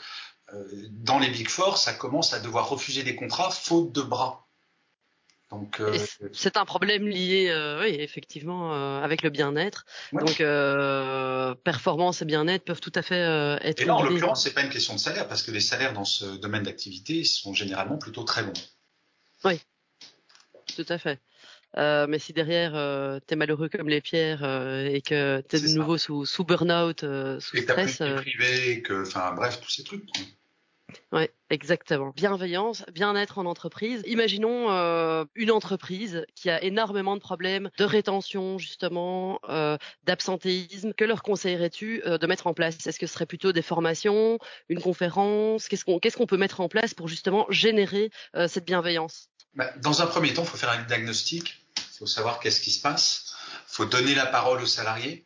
euh, 0.52 0.88
dans 0.90 1.18
les 1.18 1.30
Big 1.30 1.48
Four, 1.48 1.78
ça 1.78 1.92
commence 1.92 2.32
à 2.32 2.38
devoir 2.38 2.68
refuser 2.68 3.02
des 3.02 3.16
contrats 3.16 3.50
faute 3.50 3.90
de 3.90 4.02
bras. 4.02 4.43
Donc 5.54 5.80
euh, 5.80 5.96
c'est 6.32 6.56
un 6.56 6.64
problème 6.64 7.06
lié, 7.06 7.46
euh, 7.48 7.82
oui, 7.82 7.96
effectivement, 8.00 8.74
euh, 8.74 9.00
avec 9.00 9.22
le 9.22 9.30
bien-être. 9.30 9.84
Donc 10.12 10.38
performance 11.62 12.22
et 12.22 12.24
bien-être 12.24 12.64
peuvent 12.64 12.80
tout 12.80 12.92
à 12.94 13.02
fait 13.02 13.20
être. 13.62 13.80
Et 13.80 13.84
là, 13.84 13.96
en 13.96 14.02
l'occurrence, 14.02 14.42
c'est 14.42 14.54
pas 14.54 14.62
une 14.62 14.70
question 14.70 14.94
de 14.94 14.98
salaire 14.98 15.28
parce 15.28 15.42
que 15.42 15.50
les 15.50 15.60
salaires 15.60 15.92
dans 15.92 16.04
ce 16.04 16.24
domaine 16.36 16.64
d'activité 16.64 17.24
sont 17.24 17.54
généralement 17.54 17.96
plutôt 17.96 18.24
très 18.24 18.42
bons. 18.42 18.52
Oui, 19.44 19.60
tout 20.74 20.86
à 20.88 20.98
fait. 20.98 21.20
mais 21.76 22.18
si 22.18 22.32
derrière 22.32 22.72
tu 23.26 23.34
es 23.34 23.36
malheureux 23.36 23.68
comme 23.68 23.88
les 23.88 24.00
pierres 24.00 24.42
et 24.42 25.02
que 25.02 25.42
tu 25.48 25.56
es 25.56 25.60
de 25.60 25.68
nouveau 25.78 25.98
sous, 25.98 26.26
sous 26.26 26.44
burn-out, 26.44 27.00
sous 27.40 27.56
et 27.56 27.62
stress. 27.62 27.98
Que, 27.98 29.06
enfin 29.06 29.32
bref, 29.34 29.60
tous 29.60 29.70
ces 29.70 29.84
trucs. 29.84 30.04
Oui, 31.14 31.28
exactement. 31.48 32.12
Bienveillance, 32.16 32.82
bien-être 32.92 33.38
en 33.38 33.46
entreprise. 33.46 34.02
Imaginons 34.04 34.72
euh, 34.72 35.24
une 35.36 35.52
entreprise 35.52 36.26
qui 36.34 36.50
a 36.50 36.60
énormément 36.60 37.14
de 37.14 37.20
problèmes 37.20 37.70
de 37.78 37.84
rétention, 37.84 38.58
justement, 38.58 39.38
euh, 39.48 39.78
d'absentéisme. 40.02 40.92
Que 40.92 41.04
leur 41.04 41.22
conseillerais-tu 41.22 42.02
euh, 42.04 42.18
de 42.18 42.26
mettre 42.26 42.48
en 42.48 42.52
place? 42.52 42.84
Est-ce 42.84 42.98
que 42.98 43.06
ce 43.06 43.14
serait 43.14 43.26
plutôt 43.26 43.52
des 43.52 43.62
formations, 43.62 44.40
une 44.68 44.80
conférence? 44.80 45.68
Qu'est-ce 45.68 46.16
qu'on 46.16 46.26
peut 46.26 46.36
mettre 46.36 46.60
en 46.60 46.68
place 46.68 46.94
pour 46.94 47.06
justement 47.06 47.46
générer 47.48 48.10
cette 48.48 48.64
bienveillance? 48.64 49.28
Bah, 49.54 49.70
Dans 49.82 50.02
un 50.02 50.06
premier 50.06 50.34
temps, 50.34 50.42
il 50.42 50.48
faut 50.48 50.56
faire 50.56 50.70
un 50.70 50.82
diagnostic. 50.82 51.64
Il 51.76 51.98
faut 52.00 52.06
savoir 52.06 52.40
qu'est-ce 52.40 52.60
qui 52.60 52.72
se 52.72 52.82
passe. 52.82 53.36
Il 53.70 53.74
faut 53.76 53.84
donner 53.84 54.16
la 54.16 54.26
parole 54.26 54.60
aux 54.60 54.66
salariés. 54.66 55.24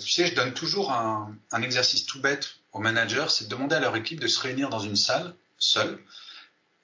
tu 0.00 0.08
sais, 0.08 0.28
je 0.28 0.34
donne 0.34 0.54
toujours 0.54 0.92
un 0.92 1.62
exercice 1.62 2.06
tout 2.06 2.22
bête 2.22 2.59
aux 2.72 2.78
managers, 2.78 3.26
c'est 3.28 3.44
de 3.44 3.50
demander 3.50 3.76
à 3.76 3.80
leur 3.80 3.96
équipe 3.96 4.20
de 4.20 4.26
se 4.26 4.40
réunir 4.40 4.68
dans 4.68 4.78
une 4.78 4.96
salle, 4.96 5.34
seule, 5.58 5.98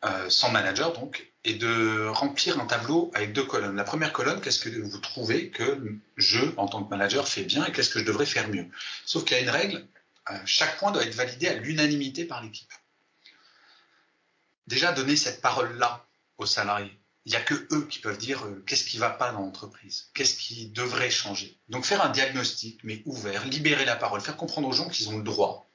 euh, 0.04 0.28
sans 0.28 0.50
manager 0.50 0.92
donc, 0.92 1.32
et 1.44 1.54
de 1.54 2.08
remplir 2.08 2.60
un 2.60 2.66
tableau 2.66 3.10
avec 3.14 3.32
deux 3.32 3.44
colonnes. 3.44 3.76
La 3.76 3.84
première 3.84 4.12
colonne, 4.12 4.40
qu'est-ce 4.40 4.58
que 4.58 4.68
vous 4.68 4.98
trouvez 4.98 5.50
que 5.50 5.98
je, 6.16 6.40
en 6.56 6.66
tant 6.66 6.82
que 6.82 6.90
manager, 6.90 7.28
fais 7.28 7.44
bien 7.44 7.64
et 7.64 7.72
qu'est-ce 7.72 7.90
que 7.90 8.00
je 8.00 8.04
devrais 8.04 8.26
faire 8.26 8.48
mieux? 8.48 8.68
Sauf 9.04 9.24
qu'il 9.24 9.36
y 9.36 9.40
a 9.40 9.42
une 9.42 9.50
règle, 9.50 9.86
euh, 10.30 10.38
chaque 10.44 10.78
point 10.78 10.90
doit 10.90 11.04
être 11.04 11.14
validé 11.14 11.48
à 11.48 11.54
l'unanimité 11.54 12.24
par 12.24 12.42
l'équipe. 12.42 12.72
Déjà, 14.66 14.92
donner 14.92 15.16
cette 15.16 15.40
parole-là 15.40 16.04
aux 16.38 16.46
salariés. 16.46 16.98
Il 17.24 17.30
n'y 17.30 17.36
a 17.36 17.40
que 17.40 17.54
eux 17.72 17.86
qui 17.88 18.00
peuvent 18.00 18.18
dire 18.18 18.44
euh, 18.44 18.62
qu'est-ce 18.66 18.84
qui 18.84 18.96
ne 18.96 19.00
va 19.00 19.10
pas 19.10 19.32
dans 19.32 19.40
l'entreprise, 19.40 20.10
qu'est-ce 20.14 20.36
qui 20.36 20.68
devrait 20.68 21.10
changer? 21.10 21.58
Donc 21.68 21.84
faire 21.84 22.04
un 22.04 22.10
diagnostic, 22.10 22.80
mais 22.84 23.02
ouvert, 23.04 23.44
libérer 23.46 23.84
la 23.84 23.96
parole, 23.96 24.20
faire 24.20 24.36
comprendre 24.36 24.68
aux 24.68 24.72
gens 24.72 24.88
qu'ils 24.88 25.08
ont 25.08 25.16
le 25.16 25.24
droit 25.24 25.65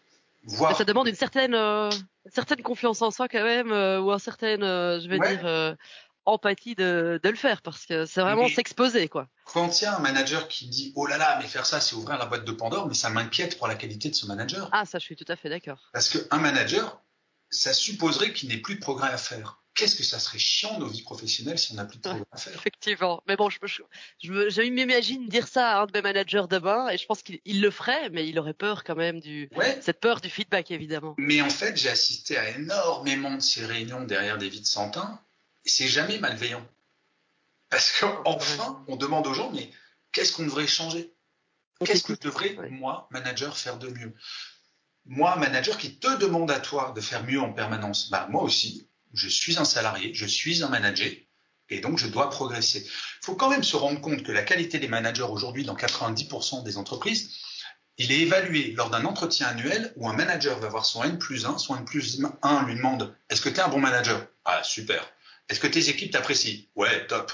ça 0.47 0.83
demande 0.83 1.07
une 1.07 1.15
certaine, 1.15 1.53
euh, 1.53 1.89
certaine 2.27 2.61
confiance 2.61 3.01
en 3.01 3.11
soi 3.11 3.27
quand 3.27 3.43
même, 3.43 3.71
euh, 3.71 4.01
ou 4.01 4.11
un 4.11 4.19
certain, 4.19 4.61
euh, 4.61 4.99
je 4.99 5.07
vais 5.07 5.19
dire, 5.19 5.77
empathie 6.25 6.75
de, 6.75 7.19
de, 7.21 7.29
le 7.29 7.35
faire, 7.35 7.63
parce 7.63 7.85
que 7.87 8.05
c'est 8.05 8.21
vraiment 8.21 8.47
s'exposer, 8.47 9.07
quoi. 9.07 9.27
Quand 9.45 9.81
il 9.81 9.85
y 9.85 9.87
a 9.87 9.97
un 9.97 9.99
manager 9.99 10.47
qui 10.47 10.67
dit 10.67 10.93
oh 10.95 11.07
là 11.07 11.17
là, 11.17 11.39
mais 11.41 11.47
faire 11.47 11.65
ça, 11.65 11.81
c'est 11.81 11.95
ouvrir 11.95 12.19
la 12.19 12.27
boîte 12.27 12.45
de 12.45 12.51
Pandore, 12.51 12.87
mais 12.87 12.93
ça 12.93 13.09
m'inquiète 13.09 13.57
pour 13.57 13.67
la 13.67 13.75
qualité 13.75 14.09
de 14.09 14.15
ce 14.15 14.27
manager. 14.27 14.69
Ah, 14.71 14.85
ça, 14.85 14.99
je 14.99 15.05
suis 15.05 15.15
tout 15.15 15.25
à 15.27 15.35
fait 15.35 15.49
d'accord. 15.49 15.89
Parce 15.93 16.09
qu'un 16.09 16.37
manager, 16.37 17.01
ça 17.49 17.73
supposerait 17.73 18.33
qu'il 18.33 18.49
n'ait 18.49 18.61
plus 18.61 18.75
de 18.75 18.81
progrès 18.81 19.09
à 19.09 19.17
faire 19.17 19.60
qu'est-ce 19.75 19.95
que 19.95 20.03
ça 20.03 20.19
serait 20.19 20.39
chiant 20.39 20.79
nos 20.79 20.87
vies 20.87 21.03
professionnelles 21.03 21.57
si 21.57 21.71
on 21.71 21.75
n'a 21.75 21.85
plus 21.85 21.97
de 21.97 22.01
travail 22.01 22.23
à 22.31 22.37
faire? 22.37 22.53
Effectivement. 22.55 23.23
Mais 23.27 23.35
bon, 23.35 23.49
je, 23.49 23.57
je, 23.65 24.49
je, 24.49 24.61
m'imagine 24.61 25.27
dire 25.27 25.47
ça 25.47 25.77
à 25.77 25.81
un 25.81 25.85
de 25.85 25.91
mes 25.93 26.01
managers 26.01 26.43
demain 26.49 26.89
et 26.89 26.97
je 26.97 27.05
pense 27.05 27.21
qu'il 27.23 27.39
le 27.45 27.71
ferait, 27.71 28.09
mais 28.09 28.27
il 28.27 28.37
aurait 28.39 28.53
peur 28.53 28.83
quand 28.83 28.95
même 28.95 29.19
du, 29.19 29.49
cette 29.81 29.99
peur 29.99 30.21
du 30.21 30.29
feedback 30.29 30.71
évidemment. 30.71 31.15
Mais 31.17 31.41
en 31.41 31.49
fait, 31.49 31.77
j'ai 31.77 31.89
assisté 31.89 32.37
à 32.37 32.49
énormément 32.51 33.35
de 33.35 33.41
ces 33.41 33.65
réunions 33.65 34.03
derrière 34.03 34.37
des 34.37 34.49
vides 34.49 34.67
sans 34.67 34.89
teint 34.89 35.19
et 35.65 35.69
c'est 35.69 35.87
jamais 35.87 36.17
malveillant. 36.17 36.65
Parce 37.69 37.97
qu'enfin, 37.99 38.83
on 38.87 38.97
demande 38.97 39.27
aux 39.27 39.33
gens, 39.33 39.49
mais 39.51 39.69
qu'est-ce 40.11 40.33
qu'on 40.33 40.43
devrait 40.43 40.67
changer? 40.67 41.13
Qu'est-ce 41.85 42.03
que 42.03 42.13
je 42.13 42.19
devrais, 42.19 42.55
moi, 42.69 43.07
manager, 43.11 43.57
faire 43.57 43.77
de 43.77 43.87
mieux? 43.87 44.13
Moi, 45.05 45.35
manager 45.37 45.77
qui 45.77 45.97
te 45.97 46.17
demande 46.17 46.51
à 46.51 46.59
toi 46.59 46.91
de 46.95 47.01
faire 47.01 47.23
mieux 47.23 47.41
en 47.41 47.53
permanence, 47.53 48.09
bah, 48.11 48.27
moi 48.29 48.43
aussi, 48.43 48.90
je 49.13 49.27
suis 49.27 49.57
un 49.57 49.65
salarié, 49.65 50.13
je 50.13 50.25
suis 50.25 50.63
un 50.63 50.69
manager, 50.69 51.11
et 51.69 51.79
donc 51.79 51.97
je 51.97 52.07
dois 52.07 52.29
progresser. 52.29 52.83
Il 52.85 53.25
faut 53.25 53.35
quand 53.35 53.49
même 53.49 53.63
se 53.63 53.75
rendre 53.75 54.01
compte 54.01 54.23
que 54.23 54.31
la 54.31 54.43
qualité 54.43 54.79
des 54.79 54.87
managers 54.87 55.23
aujourd'hui 55.23 55.63
dans 55.63 55.75
90% 55.75 56.63
des 56.63 56.77
entreprises, 56.77 57.37
il 57.97 58.11
est 58.11 58.19
évalué 58.19 58.71
lors 58.71 58.89
d'un 58.89 59.05
entretien 59.05 59.47
annuel 59.47 59.93
où 59.95 60.09
un 60.09 60.13
manager 60.13 60.59
va 60.59 60.69
voir 60.69 60.85
son 60.85 61.03
N 61.03 61.17
plus 61.17 61.45
1, 61.45 61.57
son 61.57 61.77
N 61.77 61.85
plus 61.85 62.21
1 62.41 62.65
lui 62.65 62.75
demande 62.75 63.15
Est-ce 63.29 63.41
que 63.41 63.49
tu 63.49 63.57
es 63.57 63.61
un 63.61 63.67
bon 63.67 63.79
manager? 63.79 64.25
Ah, 64.45 64.63
super. 64.63 65.07
Est-ce 65.49 65.59
que 65.59 65.67
tes 65.67 65.89
équipes 65.89 66.11
t'apprécient? 66.11 66.63
Ouais, 66.75 67.05
top. 67.07 67.31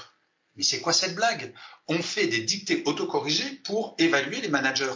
Mais 0.56 0.62
c'est 0.62 0.80
quoi 0.80 0.92
cette 0.92 1.14
blague? 1.14 1.54
On 1.86 2.02
fait 2.02 2.26
des 2.26 2.40
dictées 2.40 2.82
autocorrigées 2.84 3.60
pour 3.64 3.94
évaluer 3.98 4.40
les 4.40 4.48
managers. 4.48 4.92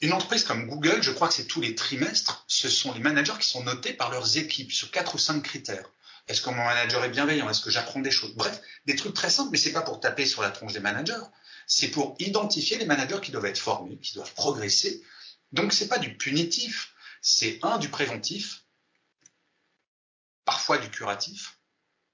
Une 0.00 0.12
entreprise 0.12 0.44
comme 0.44 0.66
Google, 0.66 1.02
je 1.02 1.10
crois 1.10 1.28
que 1.28 1.34
c'est 1.34 1.46
tous 1.46 1.60
les 1.60 1.74
trimestres, 1.74 2.44
ce 2.48 2.68
sont 2.68 2.92
les 2.92 3.00
managers 3.00 3.38
qui 3.38 3.48
sont 3.48 3.62
notés 3.62 3.92
par 3.92 4.10
leurs 4.10 4.36
équipes 4.38 4.72
sur 4.72 4.90
quatre 4.90 5.14
ou 5.14 5.18
cinq 5.18 5.42
critères. 5.42 5.88
Est-ce 6.28 6.42
que 6.42 6.50
mon 6.50 6.56
manager 6.56 7.04
est 7.04 7.10
bienveillant? 7.10 7.48
Est-ce 7.48 7.60
que 7.60 7.70
j'apprends 7.70 8.00
des 8.00 8.10
choses? 8.10 8.34
Bref, 8.34 8.60
des 8.86 8.96
trucs 8.96 9.14
très 9.14 9.30
simples, 9.30 9.50
mais 9.52 9.58
c'est 9.58 9.72
pas 9.72 9.82
pour 9.82 10.00
taper 10.00 10.26
sur 10.26 10.42
la 10.42 10.50
tronche 10.50 10.72
des 10.72 10.80
managers. 10.80 11.22
C'est 11.66 11.88
pour 11.88 12.16
identifier 12.18 12.78
les 12.78 12.84
managers 12.84 13.20
qui 13.22 13.30
doivent 13.30 13.46
être 13.46 13.58
formés, 13.58 13.98
qui 13.98 14.14
doivent 14.14 14.34
progresser. 14.34 15.04
Donc 15.52 15.72
c'est 15.72 15.88
pas 15.88 15.98
du 15.98 16.16
punitif, 16.16 16.94
c'est 17.22 17.60
un 17.62 17.78
du 17.78 17.88
préventif, 17.88 18.64
parfois 20.44 20.78
du 20.78 20.90
curatif. 20.90 21.58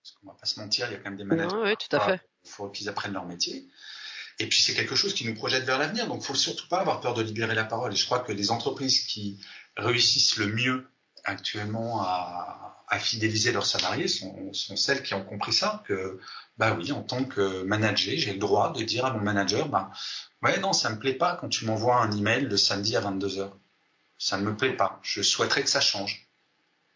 Parce 0.03 0.15
qu'on 0.17 0.27
va 0.27 0.35
pas 0.35 0.47
se 0.47 0.61
mentir, 0.61 0.89
il 0.89 0.93
y 0.93 0.95
a 0.95 0.99
quand 0.99 1.11
même 1.11 1.17
des 1.17 1.25
managers. 1.25 1.57
Oui, 1.57 1.77
tout 1.77 1.97
à 1.97 2.01
fait. 2.01 2.21
Il 2.45 2.51
faut 2.51 2.69
qu'ils 2.69 2.89
apprennent 2.89 3.13
leur 3.13 3.25
métier. 3.25 3.69
Et 4.39 4.49
puis 4.49 4.61
c'est 4.61 4.75
quelque 4.75 4.97
chose 4.97 5.15
qui 5.15 5.27
nous 5.27 5.35
projette 5.35 5.65
vers 5.65 5.79
l'avenir. 5.79 6.07
Donc 6.07 6.23
il 6.23 6.27
faut 6.27 6.35
surtout 6.35 6.69
pas 6.69 6.81
avoir 6.81 7.01
peur 7.01 7.15
de 7.15 7.23
libérer 7.23 7.55
la 7.55 7.65
parole. 7.65 7.93
Et 7.93 7.97
je 7.97 8.05
crois 8.05 8.21
que 8.21 8.33
les 8.33 8.51
entreprises 8.51 9.07
qui 9.07 9.41
réussissent 9.77 10.37
le 10.37 10.49
mieux 10.49 10.92
actuellement 11.25 12.03
à, 12.03 12.85
à 12.93 12.99
fidéliser 12.99 13.53
leurs 13.53 13.65
salariés 13.65 14.07
sont, 14.07 14.53
sont, 14.53 14.77
celles 14.77 15.03
qui 15.03 15.15
ont 15.15 15.25
compris 15.25 15.55
ça, 15.55 15.83
que 15.87 16.21
bah 16.59 16.77
oui, 16.79 16.93
en 16.93 17.03
tant 17.03 17.25
que 17.25 17.63
manager, 17.63 18.15
j'ai 18.19 18.35
le 18.35 18.39
droit 18.39 18.73
de 18.73 18.83
dire 18.83 19.07
à 19.07 19.13
mon 19.13 19.21
manager, 19.21 19.69
bah 19.69 19.91
ouais 20.43 20.59
non, 20.61 20.75
ça 20.75 20.91
me 20.91 20.99
plaît 20.99 21.15
pas 21.15 21.37
quand 21.37 21.49
tu 21.49 21.65
m'envoies 21.65 21.97
un 21.97 22.13
email 22.13 22.43
le 22.43 22.57
samedi 22.59 22.95
à 22.95 23.01
22 23.01 23.29
h 23.29 23.51
Ça 24.19 24.37
ne 24.37 24.45
me 24.45 24.55
plaît 24.55 24.77
pas. 24.77 25.01
Je 25.03 25.23
souhaiterais 25.23 25.63
que 25.63 25.71
ça 25.71 25.81
change. 25.81 26.29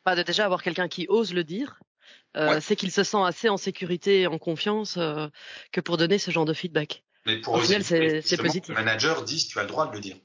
Pas 0.04 0.14
de 0.14 0.22
déjà 0.22 0.44
avoir 0.44 0.62
quelqu'un 0.62 0.86
qui 0.86 1.06
ose 1.08 1.32
le 1.32 1.44
dire, 1.44 1.80
euh, 2.36 2.60
c'est 2.60 2.76
qu'il 2.76 2.92
se 2.92 3.02
sent 3.02 3.22
assez 3.24 3.48
en 3.48 3.56
sécurité 3.56 4.20
et 4.20 4.26
en 4.26 4.38
confiance 4.38 4.98
euh, 4.98 5.28
que 5.72 5.80
pour 5.80 5.96
donner 5.96 6.18
ce 6.18 6.30
genre 6.30 6.44
de 6.44 6.52
feedback. 6.52 7.04
Mais 7.24 7.40
pour 7.40 7.54
Au 7.54 7.60
final, 7.60 7.82
c'est 7.82 8.36
positif. 8.36 8.68
Le 8.68 8.74
manager 8.74 9.24
dit 9.24 9.46
tu 9.48 9.58
as 9.58 9.62
le 9.62 9.68
droit 9.68 9.88
de 9.88 9.94
le 9.94 10.00
dire. 10.00 10.16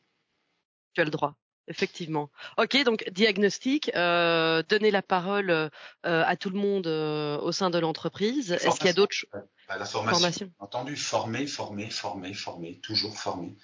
Tu 0.94 1.00
as 1.02 1.06
le 1.06 1.12
droit. 1.12 1.38
Effectivement. 1.72 2.30
Ok, 2.58 2.84
donc 2.84 3.10
diagnostic, 3.12 3.92
euh, 3.96 4.62
donner 4.68 4.92
la 4.92 5.02
parole 5.02 5.50
euh, 5.50 5.70
à 6.04 6.36
tout 6.36 6.50
le 6.50 6.60
monde 6.60 6.86
euh, 6.86 7.38
au 7.38 7.54
sein 7.54 7.70
de 7.70 7.80
l'entreprise. 7.80 8.52
Est-ce 8.52 8.78
qu'il 8.78 8.88
y 8.88 8.90
a 8.90 8.94
d'autres 8.94 9.16
choses 9.16 9.30
bah, 9.70 9.78
La 9.78 9.86
formation. 9.86 10.52
Entendu, 10.60 10.98
former, 10.98 11.48
former, 11.48 11.90
former, 11.90 12.34
former, 12.34 12.80
toujours 12.80 13.18
former. 13.18 13.56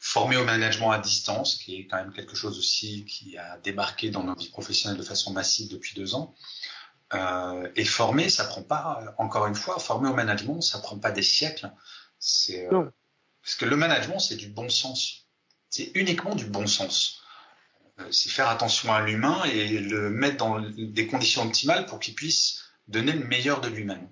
Former 0.00 0.36
au 0.36 0.44
management 0.44 0.90
à 0.90 0.98
distance, 0.98 1.54
qui 1.54 1.76
est 1.76 1.86
quand 1.86 1.96
même 1.96 2.12
quelque 2.12 2.36
chose 2.36 2.58
aussi 2.58 3.06
qui 3.06 3.38
a 3.38 3.56
débarqué 3.64 4.10
dans 4.10 4.22
nos 4.22 4.34
vies 4.34 4.50
professionnelles 4.50 4.98
de 4.98 5.02
façon 5.02 5.32
massive 5.32 5.70
depuis 5.72 5.94
deux 5.94 6.14
ans. 6.14 6.34
Et 7.74 7.84
former, 7.86 8.28
ça 8.28 8.44
prend 8.44 8.62
pas, 8.62 9.14
encore 9.16 9.46
une 9.46 9.54
fois, 9.54 9.78
former 9.78 10.10
au 10.10 10.14
management, 10.14 10.60
ça 10.60 10.78
prend 10.78 10.98
pas 10.98 11.10
des 11.10 11.22
siècles. 11.22 11.72
C'est 12.18 12.68
parce 13.46 13.54
que 13.54 13.64
le 13.64 13.76
management, 13.76 14.18
c'est 14.18 14.36
du 14.36 14.48
bon 14.48 14.68
sens. 14.68 15.28
C'est 15.70 15.92
uniquement 15.94 16.34
du 16.34 16.46
bon 16.46 16.66
sens. 16.66 17.22
Euh, 18.00 18.12
c'est 18.12 18.30
faire 18.30 18.48
attention 18.48 18.92
à 18.92 19.00
l'humain 19.02 19.42
et 19.44 19.78
le 19.78 20.10
mettre 20.10 20.36
dans 20.36 20.60
des 20.60 21.06
conditions 21.06 21.42
optimales 21.42 21.86
pour 21.86 21.98
qu'il 21.98 22.14
puisse 22.14 22.62
donner 22.88 23.12
le 23.12 23.24
meilleur 23.24 23.60
de 23.60 23.68
lui-même. 23.68 24.08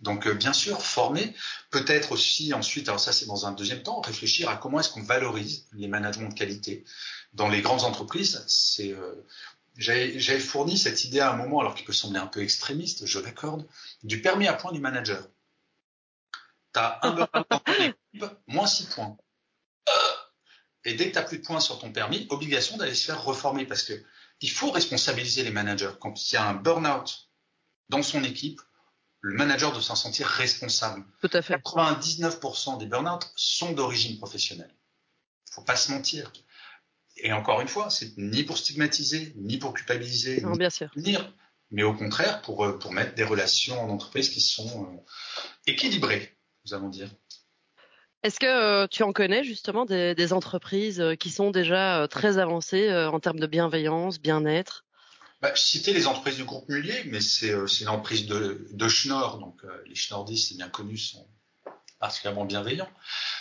Donc 0.00 0.26
euh, 0.26 0.34
bien 0.34 0.52
sûr, 0.52 0.80
former, 0.82 1.34
peut-être 1.70 2.12
aussi 2.12 2.54
ensuite, 2.54 2.88
alors 2.88 3.00
ça 3.00 3.12
c'est 3.12 3.26
dans 3.26 3.46
un 3.46 3.52
deuxième 3.52 3.82
temps, 3.82 4.00
réfléchir 4.00 4.48
à 4.48 4.56
comment 4.56 4.80
est-ce 4.80 4.90
qu'on 4.90 5.02
valorise 5.02 5.66
les 5.72 5.88
managements 5.88 6.28
de 6.28 6.34
qualité. 6.34 6.84
Dans 7.34 7.48
les 7.48 7.60
grandes 7.60 7.84
entreprises, 7.84 8.44
c'est 8.48 8.92
euh, 8.92 9.26
j'avais 9.76 10.40
fourni 10.40 10.78
cette 10.78 11.04
idée 11.04 11.20
à 11.20 11.32
un 11.32 11.36
moment, 11.36 11.60
alors 11.60 11.74
qu'il 11.74 11.84
peut 11.84 11.92
sembler 11.92 12.18
un 12.18 12.26
peu 12.26 12.42
extrémiste, 12.42 13.06
je 13.06 13.18
l'accorde, 13.18 13.66
du 14.02 14.20
permis 14.20 14.46
à 14.46 14.54
point 14.54 14.72
du 14.72 14.80
manager. 14.80 15.26
Tu 16.72 16.80
as 16.80 16.98
un 17.02 17.28
moins 18.46 18.66
6 18.66 18.86
points. 18.86 19.16
Et 20.84 20.94
dès 20.94 21.08
que 21.08 21.12
tu 21.12 21.16
n'as 21.16 21.24
plus 21.24 21.38
de 21.38 21.44
points 21.44 21.60
sur 21.60 21.78
ton 21.78 21.92
permis, 21.92 22.26
obligation 22.30 22.76
d'aller 22.76 22.94
se 22.94 23.04
faire 23.04 23.22
reformer 23.22 23.66
parce 23.66 23.82
que 23.82 24.02
il 24.40 24.50
faut 24.50 24.70
responsabiliser 24.70 25.42
les 25.42 25.50
managers. 25.50 25.92
Quand 26.00 26.14
il 26.30 26.34
y 26.34 26.36
a 26.38 26.48
un 26.48 26.54
burn-out 26.54 27.30
dans 27.90 28.02
son 28.02 28.24
équipe, 28.24 28.60
le 29.20 29.34
manager 29.34 29.72
doit 29.72 29.82
s'en 29.82 29.96
sentir 29.96 30.26
responsable. 30.26 31.04
Tout 31.20 31.30
à 31.32 31.42
fait. 31.42 31.56
99% 31.56 32.78
des 32.78 32.86
burn-out 32.86 33.30
sont 33.36 33.72
d'origine 33.72 34.16
professionnelle. 34.16 34.74
Il 35.48 35.54
faut 35.54 35.62
pas 35.62 35.76
se 35.76 35.92
mentir. 35.92 36.32
Et 37.16 37.32
encore 37.32 37.60
une 37.60 37.68
fois, 37.68 37.90
c'est 37.90 38.16
ni 38.16 38.44
pour 38.44 38.56
stigmatiser, 38.56 39.34
ni 39.36 39.58
pour 39.58 39.74
culpabiliser, 39.74 40.40
non, 40.40 40.52
ni 40.52 40.58
bien 40.58 40.70
sûr. 40.70 40.90
Mais 41.70 41.82
au 41.82 41.94
contraire 41.94 42.40
pour, 42.42 42.64
euh, 42.64 42.78
pour 42.78 42.92
mettre 42.92 43.14
des 43.14 43.24
relations 43.24 43.80
en 43.80 43.90
entreprise 43.90 44.30
qui 44.30 44.40
sont 44.40 44.84
euh, 44.84 44.96
équilibrées, 45.66 46.36
nous 46.64 46.74
allons 46.74 46.88
dire. 46.88 47.10
Est-ce 48.22 48.38
que 48.38 48.46
euh, 48.46 48.86
tu 48.86 49.02
en 49.02 49.12
connais 49.12 49.44
justement 49.44 49.84
des, 49.84 50.14
des 50.14 50.32
entreprises 50.32 51.02
qui 51.18 51.30
sont 51.30 51.50
déjà 51.50 52.06
très 52.08 52.38
avancées 52.38 52.92
en 52.92 53.20
termes 53.20 53.40
de 53.40 53.46
bienveillance, 53.46 54.20
bien-être? 54.20 54.84
Bah, 55.40 55.52
je 55.54 55.60
citais 55.60 55.92
les 55.94 56.06
entreprises 56.06 56.36
du 56.36 56.44
groupe 56.44 56.68
Mullier, 56.68 57.04
mais 57.06 57.20
c'est 57.20 57.50
euh, 57.50 57.66
une 57.66 57.88
entreprise 57.88 58.26
de, 58.26 58.66
de 58.72 58.88
Schnorr, 58.88 59.38
donc 59.38 59.64
euh, 59.64 59.82
les 59.86 59.94
Schnorrdistes, 59.94 60.50
c'est 60.50 60.56
bien 60.56 60.68
connu, 60.68 60.98
sont 60.98 61.26
particulièrement 61.98 62.44
bienveillants. 62.44 62.90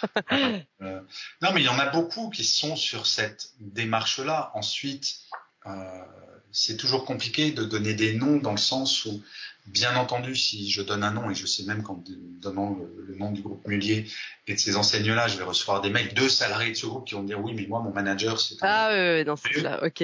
euh, 0.31 1.01
non, 1.41 1.51
mais 1.53 1.61
il 1.61 1.65
y 1.65 1.69
en 1.69 1.79
a 1.79 1.89
beaucoup 1.89 2.29
qui 2.29 2.45
sont 2.45 2.77
sur 2.77 3.05
cette 3.05 3.51
démarche-là. 3.59 4.51
Ensuite, 4.53 5.19
euh, 5.65 6.05
c'est 6.51 6.77
toujours 6.77 7.05
compliqué 7.05 7.51
de 7.51 7.63
donner 7.63 7.93
des 7.93 8.13
noms 8.13 8.37
dans 8.37 8.51
le 8.51 8.57
sens 8.57 9.05
où, 9.05 9.21
bien 9.67 9.95
entendu, 9.95 10.35
si 10.35 10.69
je 10.69 10.81
donne 10.81 11.03
un 11.03 11.11
nom, 11.11 11.29
et 11.29 11.35
je 11.35 11.45
sais 11.45 11.63
même 11.63 11.83
qu'en 11.83 12.03
donnant 12.41 12.75
le, 12.75 13.05
le, 13.07 13.15
nom 13.15 13.31
du 13.31 13.41
groupe 13.41 13.67
Mullier 13.67 14.05
et 14.47 14.55
de 14.55 14.59
ces 14.59 14.75
enseignes-là, 14.75 15.27
je 15.27 15.37
vais 15.37 15.43
recevoir 15.43 15.81
des 15.81 15.89
mails 15.89 16.13
de 16.13 16.27
salariés 16.27 16.71
de 16.71 16.77
ce 16.77 16.85
groupe 16.85 17.07
qui 17.07 17.13
vont 17.13 17.21
me 17.21 17.27
dire 17.27 17.39
oui, 17.39 17.53
mais 17.53 17.67
moi, 17.67 17.81
mon 17.81 17.91
manager, 17.91 18.39
c'est... 18.39 18.55
Ah 18.61 18.89
oui, 18.91 19.23
dans 19.23 19.35
ce 19.35 19.59
là 19.59 19.83
ok. 19.83 20.03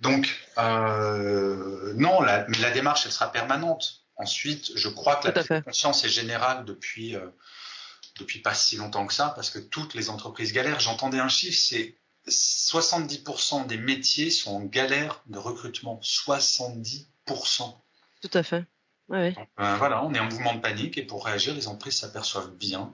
Donc, 0.00 0.36
euh, 0.58 1.94
non, 1.96 2.20
la, 2.20 2.46
mais 2.48 2.58
la 2.58 2.70
démarche, 2.70 3.06
elle 3.06 3.12
sera 3.12 3.30
permanente. 3.30 4.04
Ensuite, 4.16 4.72
je 4.76 4.88
crois 4.88 5.16
que 5.16 5.28
la 5.28 5.62
conscience 5.62 6.04
est 6.04 6.08
générale 6.08 6.64
depuis, 6.64 7.16
euh, 7.16 7.26
depuis 8.18 8.40
pas 8.40 8.54
si 8.54 8.76
longtemps 8.76 9.06
que 9.06 9.14
ça, 9.14 9.32
parce 9.34 9.50
que 9.50 9.58
toutes 9.58 9.94
les 9.94 10.10
entreprises 10.10 10.52
galèrent. 10.52 10.80
J'entendais 10.80 11.18
un 11.18 11.28
chiffre, 11.28 11.58
c'est 11.58 11.96
70% 12.28 13.66
des 13.66 13.76
métiers 13.76 14.30
sont 14.30 14.56
en 14.56 14.60
galère 14.60 15.22
de 15.26 15.38
recrutement. 15.38 16.00
70%. 16.02 17.06
Tout 18.22 18.30
à 18.32 18.42
fait. 18.42 18.64
Ouais. 19.08 19.32
Donc, 19.32 19.48
euh, 19.60 19.76
voilà, 19.76 20.02
on 20.04 20.14
est 20.14 20.18
en 20.18 20.24
mouvement 20.24 20.54
de 20.54 20.60
panique 20.60 20.96
et 20.96 21.02
pour 21.02 21.26
réagir, 21.26 21.54
les 21.54 21.68
entreprises 21.68 21.98
s'aperçoivent 21.98 22.54
bien 22.54 22.92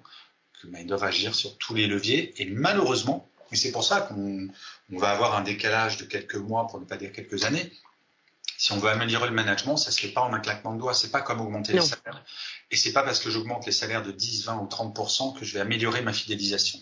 que 0.60 0.66
bah, 0.66 0.82
doivent 0.84 1.04
agir 1.04 1.34
sur 1.34 1.56
tous 1.58 1.74
les 1.74 1.86
leviers 1.86 2.34
et 2.42 2.46
malheureusement, 2.46 3.28
mais 3.50 3.56
c'est 3.56 3.72
pour 3.72 3.84
ça 3.84 4.00
qu'on 4.02 4.48
on 4.92 4.98
va 4.98 5.10
avoir 5.10 5.36
un 5.36 5.42
décalage 5.42 5.96
de 5.98 6.04
quelques 6.04 6.36
mois, 6.36 6.66
pour 6.66 6.80
ne 6.80 6.84
pas 6.84 6.96
dire 6.96 7.12
quelques 7.12 7.44
années. 7.44 7.72
Si 8.58 8.72
on 8.72 8.78
veut 8.78 8.90
améliorer 8.90 9.28
le 9.28 9.34
management, 9.34 9.76
ça 9.76 9.90
se 9.90 10.00
fait 10.00 10.08
pas 10.12 10.20
en 10.20 10.34
un 10.34 10.40
claquement 10.40 10.74
de 10.74 10.80
doigts. 10.80 10.92
C'est 10.92 11.10
pas 11.10 11.22
comme 11.22 11.40
augmenter 11.40 11.72
non. 11.72 11.80
les 11.80 11.88
salaires. 11.88 12.24
Et 12.70 12.76
c'est 12.76 12.92
pas 12.92 13.02
parce 13.02 13.18
que 13.20 13.30
j'augmente 13.30 13.64
les 13.66 13.72
salaires 13.72 14.02
de 14.02 14.12
10, 14.12 14.44
20 14.46 14.56
ou 14.58 14.66
30% 14.66 15.38
que 15.38 15.44
je 15.44 15.54
vais 15.54 15.60
améliorer 15.60 16.02
ma 16.02 16.12
fidélisation. 16.12 16.78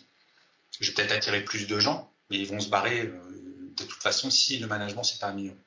Je 0.81 0.89
vais 0.89 0.95
peut-être 0.95 1.13
attirer 1.13 1.45
plus 1.45 1.67
de 1.67 1.79
gens, 1.79 2.11
mais 2.31 2.39
ils 2.39 2.47
vont 2.47 2.61
se 2.61 2.69
barrer 2.69 3.07
euh, 3.07 3.73
de 3.77 3.85
toute 3.85 4.03
façon 4.03 4.31
si 4.31 4.59
le 4.59 4.67
management 4.67 5.03
s'est 5.03 5.19
pas 5.19 5.29
amélioré. 5.29 5.59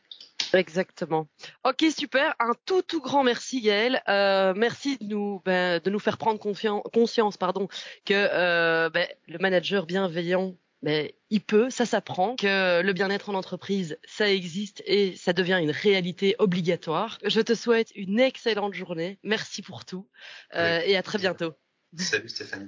Exactement. 0.54 1.28
Ok, 1.63 1.86
super. 1.97 2.36
Un 2.39 2.52
tout 2.65 2.82
tout 2.82 3.02
grand 3.02 3.24
merci 3.24 3.62
Gaël. 3.62 4.02
Euh, 4.10 4.54
merci 4.56 4.97
de 4.97 5.06
nous 5.06 5.41
ben, 5.45 5.80
de 5.80 5.89
nous 5.89 6.00
faire 6.00 6.17
prendre 6.17 6.39
conscience 6.39 7.38
pardon 7.38 7.67
que 8.06 8.13
euh, 8.13 8.89
ben, 8.89 9.08
le 9.28 9.38
manager 9.38 9.86
bienveillant 9.86 10.56
mais 10.82 11.15
il 11.30 11.41
peut, 11.41 11.69
ça 11.69 11.86
s'apprend, 11.86 12.36
que 12.36 12.82
le 12.82 12.93
bien-être 12.93 13.30
en 13.30 13.36
entreprise, 13.36 14.00
ça 14.04 14.32
existe 14.32 14.82
et 14.86 15.15
ça 15.15 15.32
devient 15.32 15.60
une 15.62 15.71
réalité 15.71 16.36
obligatoire. 16.39 17.19
Je 17.24 17.39
te 17.39 17.54
souhaite 17.54 17.91
une 17.95 18.19
excellente 18.19 18.74
journée. 18.74 19.19
Merci 19.24 19.62
pour 19.62 19.86
tout 19.86 20.10
euh, 20.56 20.80
oui. 20.80 20.91
et 20.91 20.97
à 20.97 21.04
très 21.04 21.19
bientôt. 21.19 21.54
Salut 21.97 22.30
Stéphanie. 22.30 22.67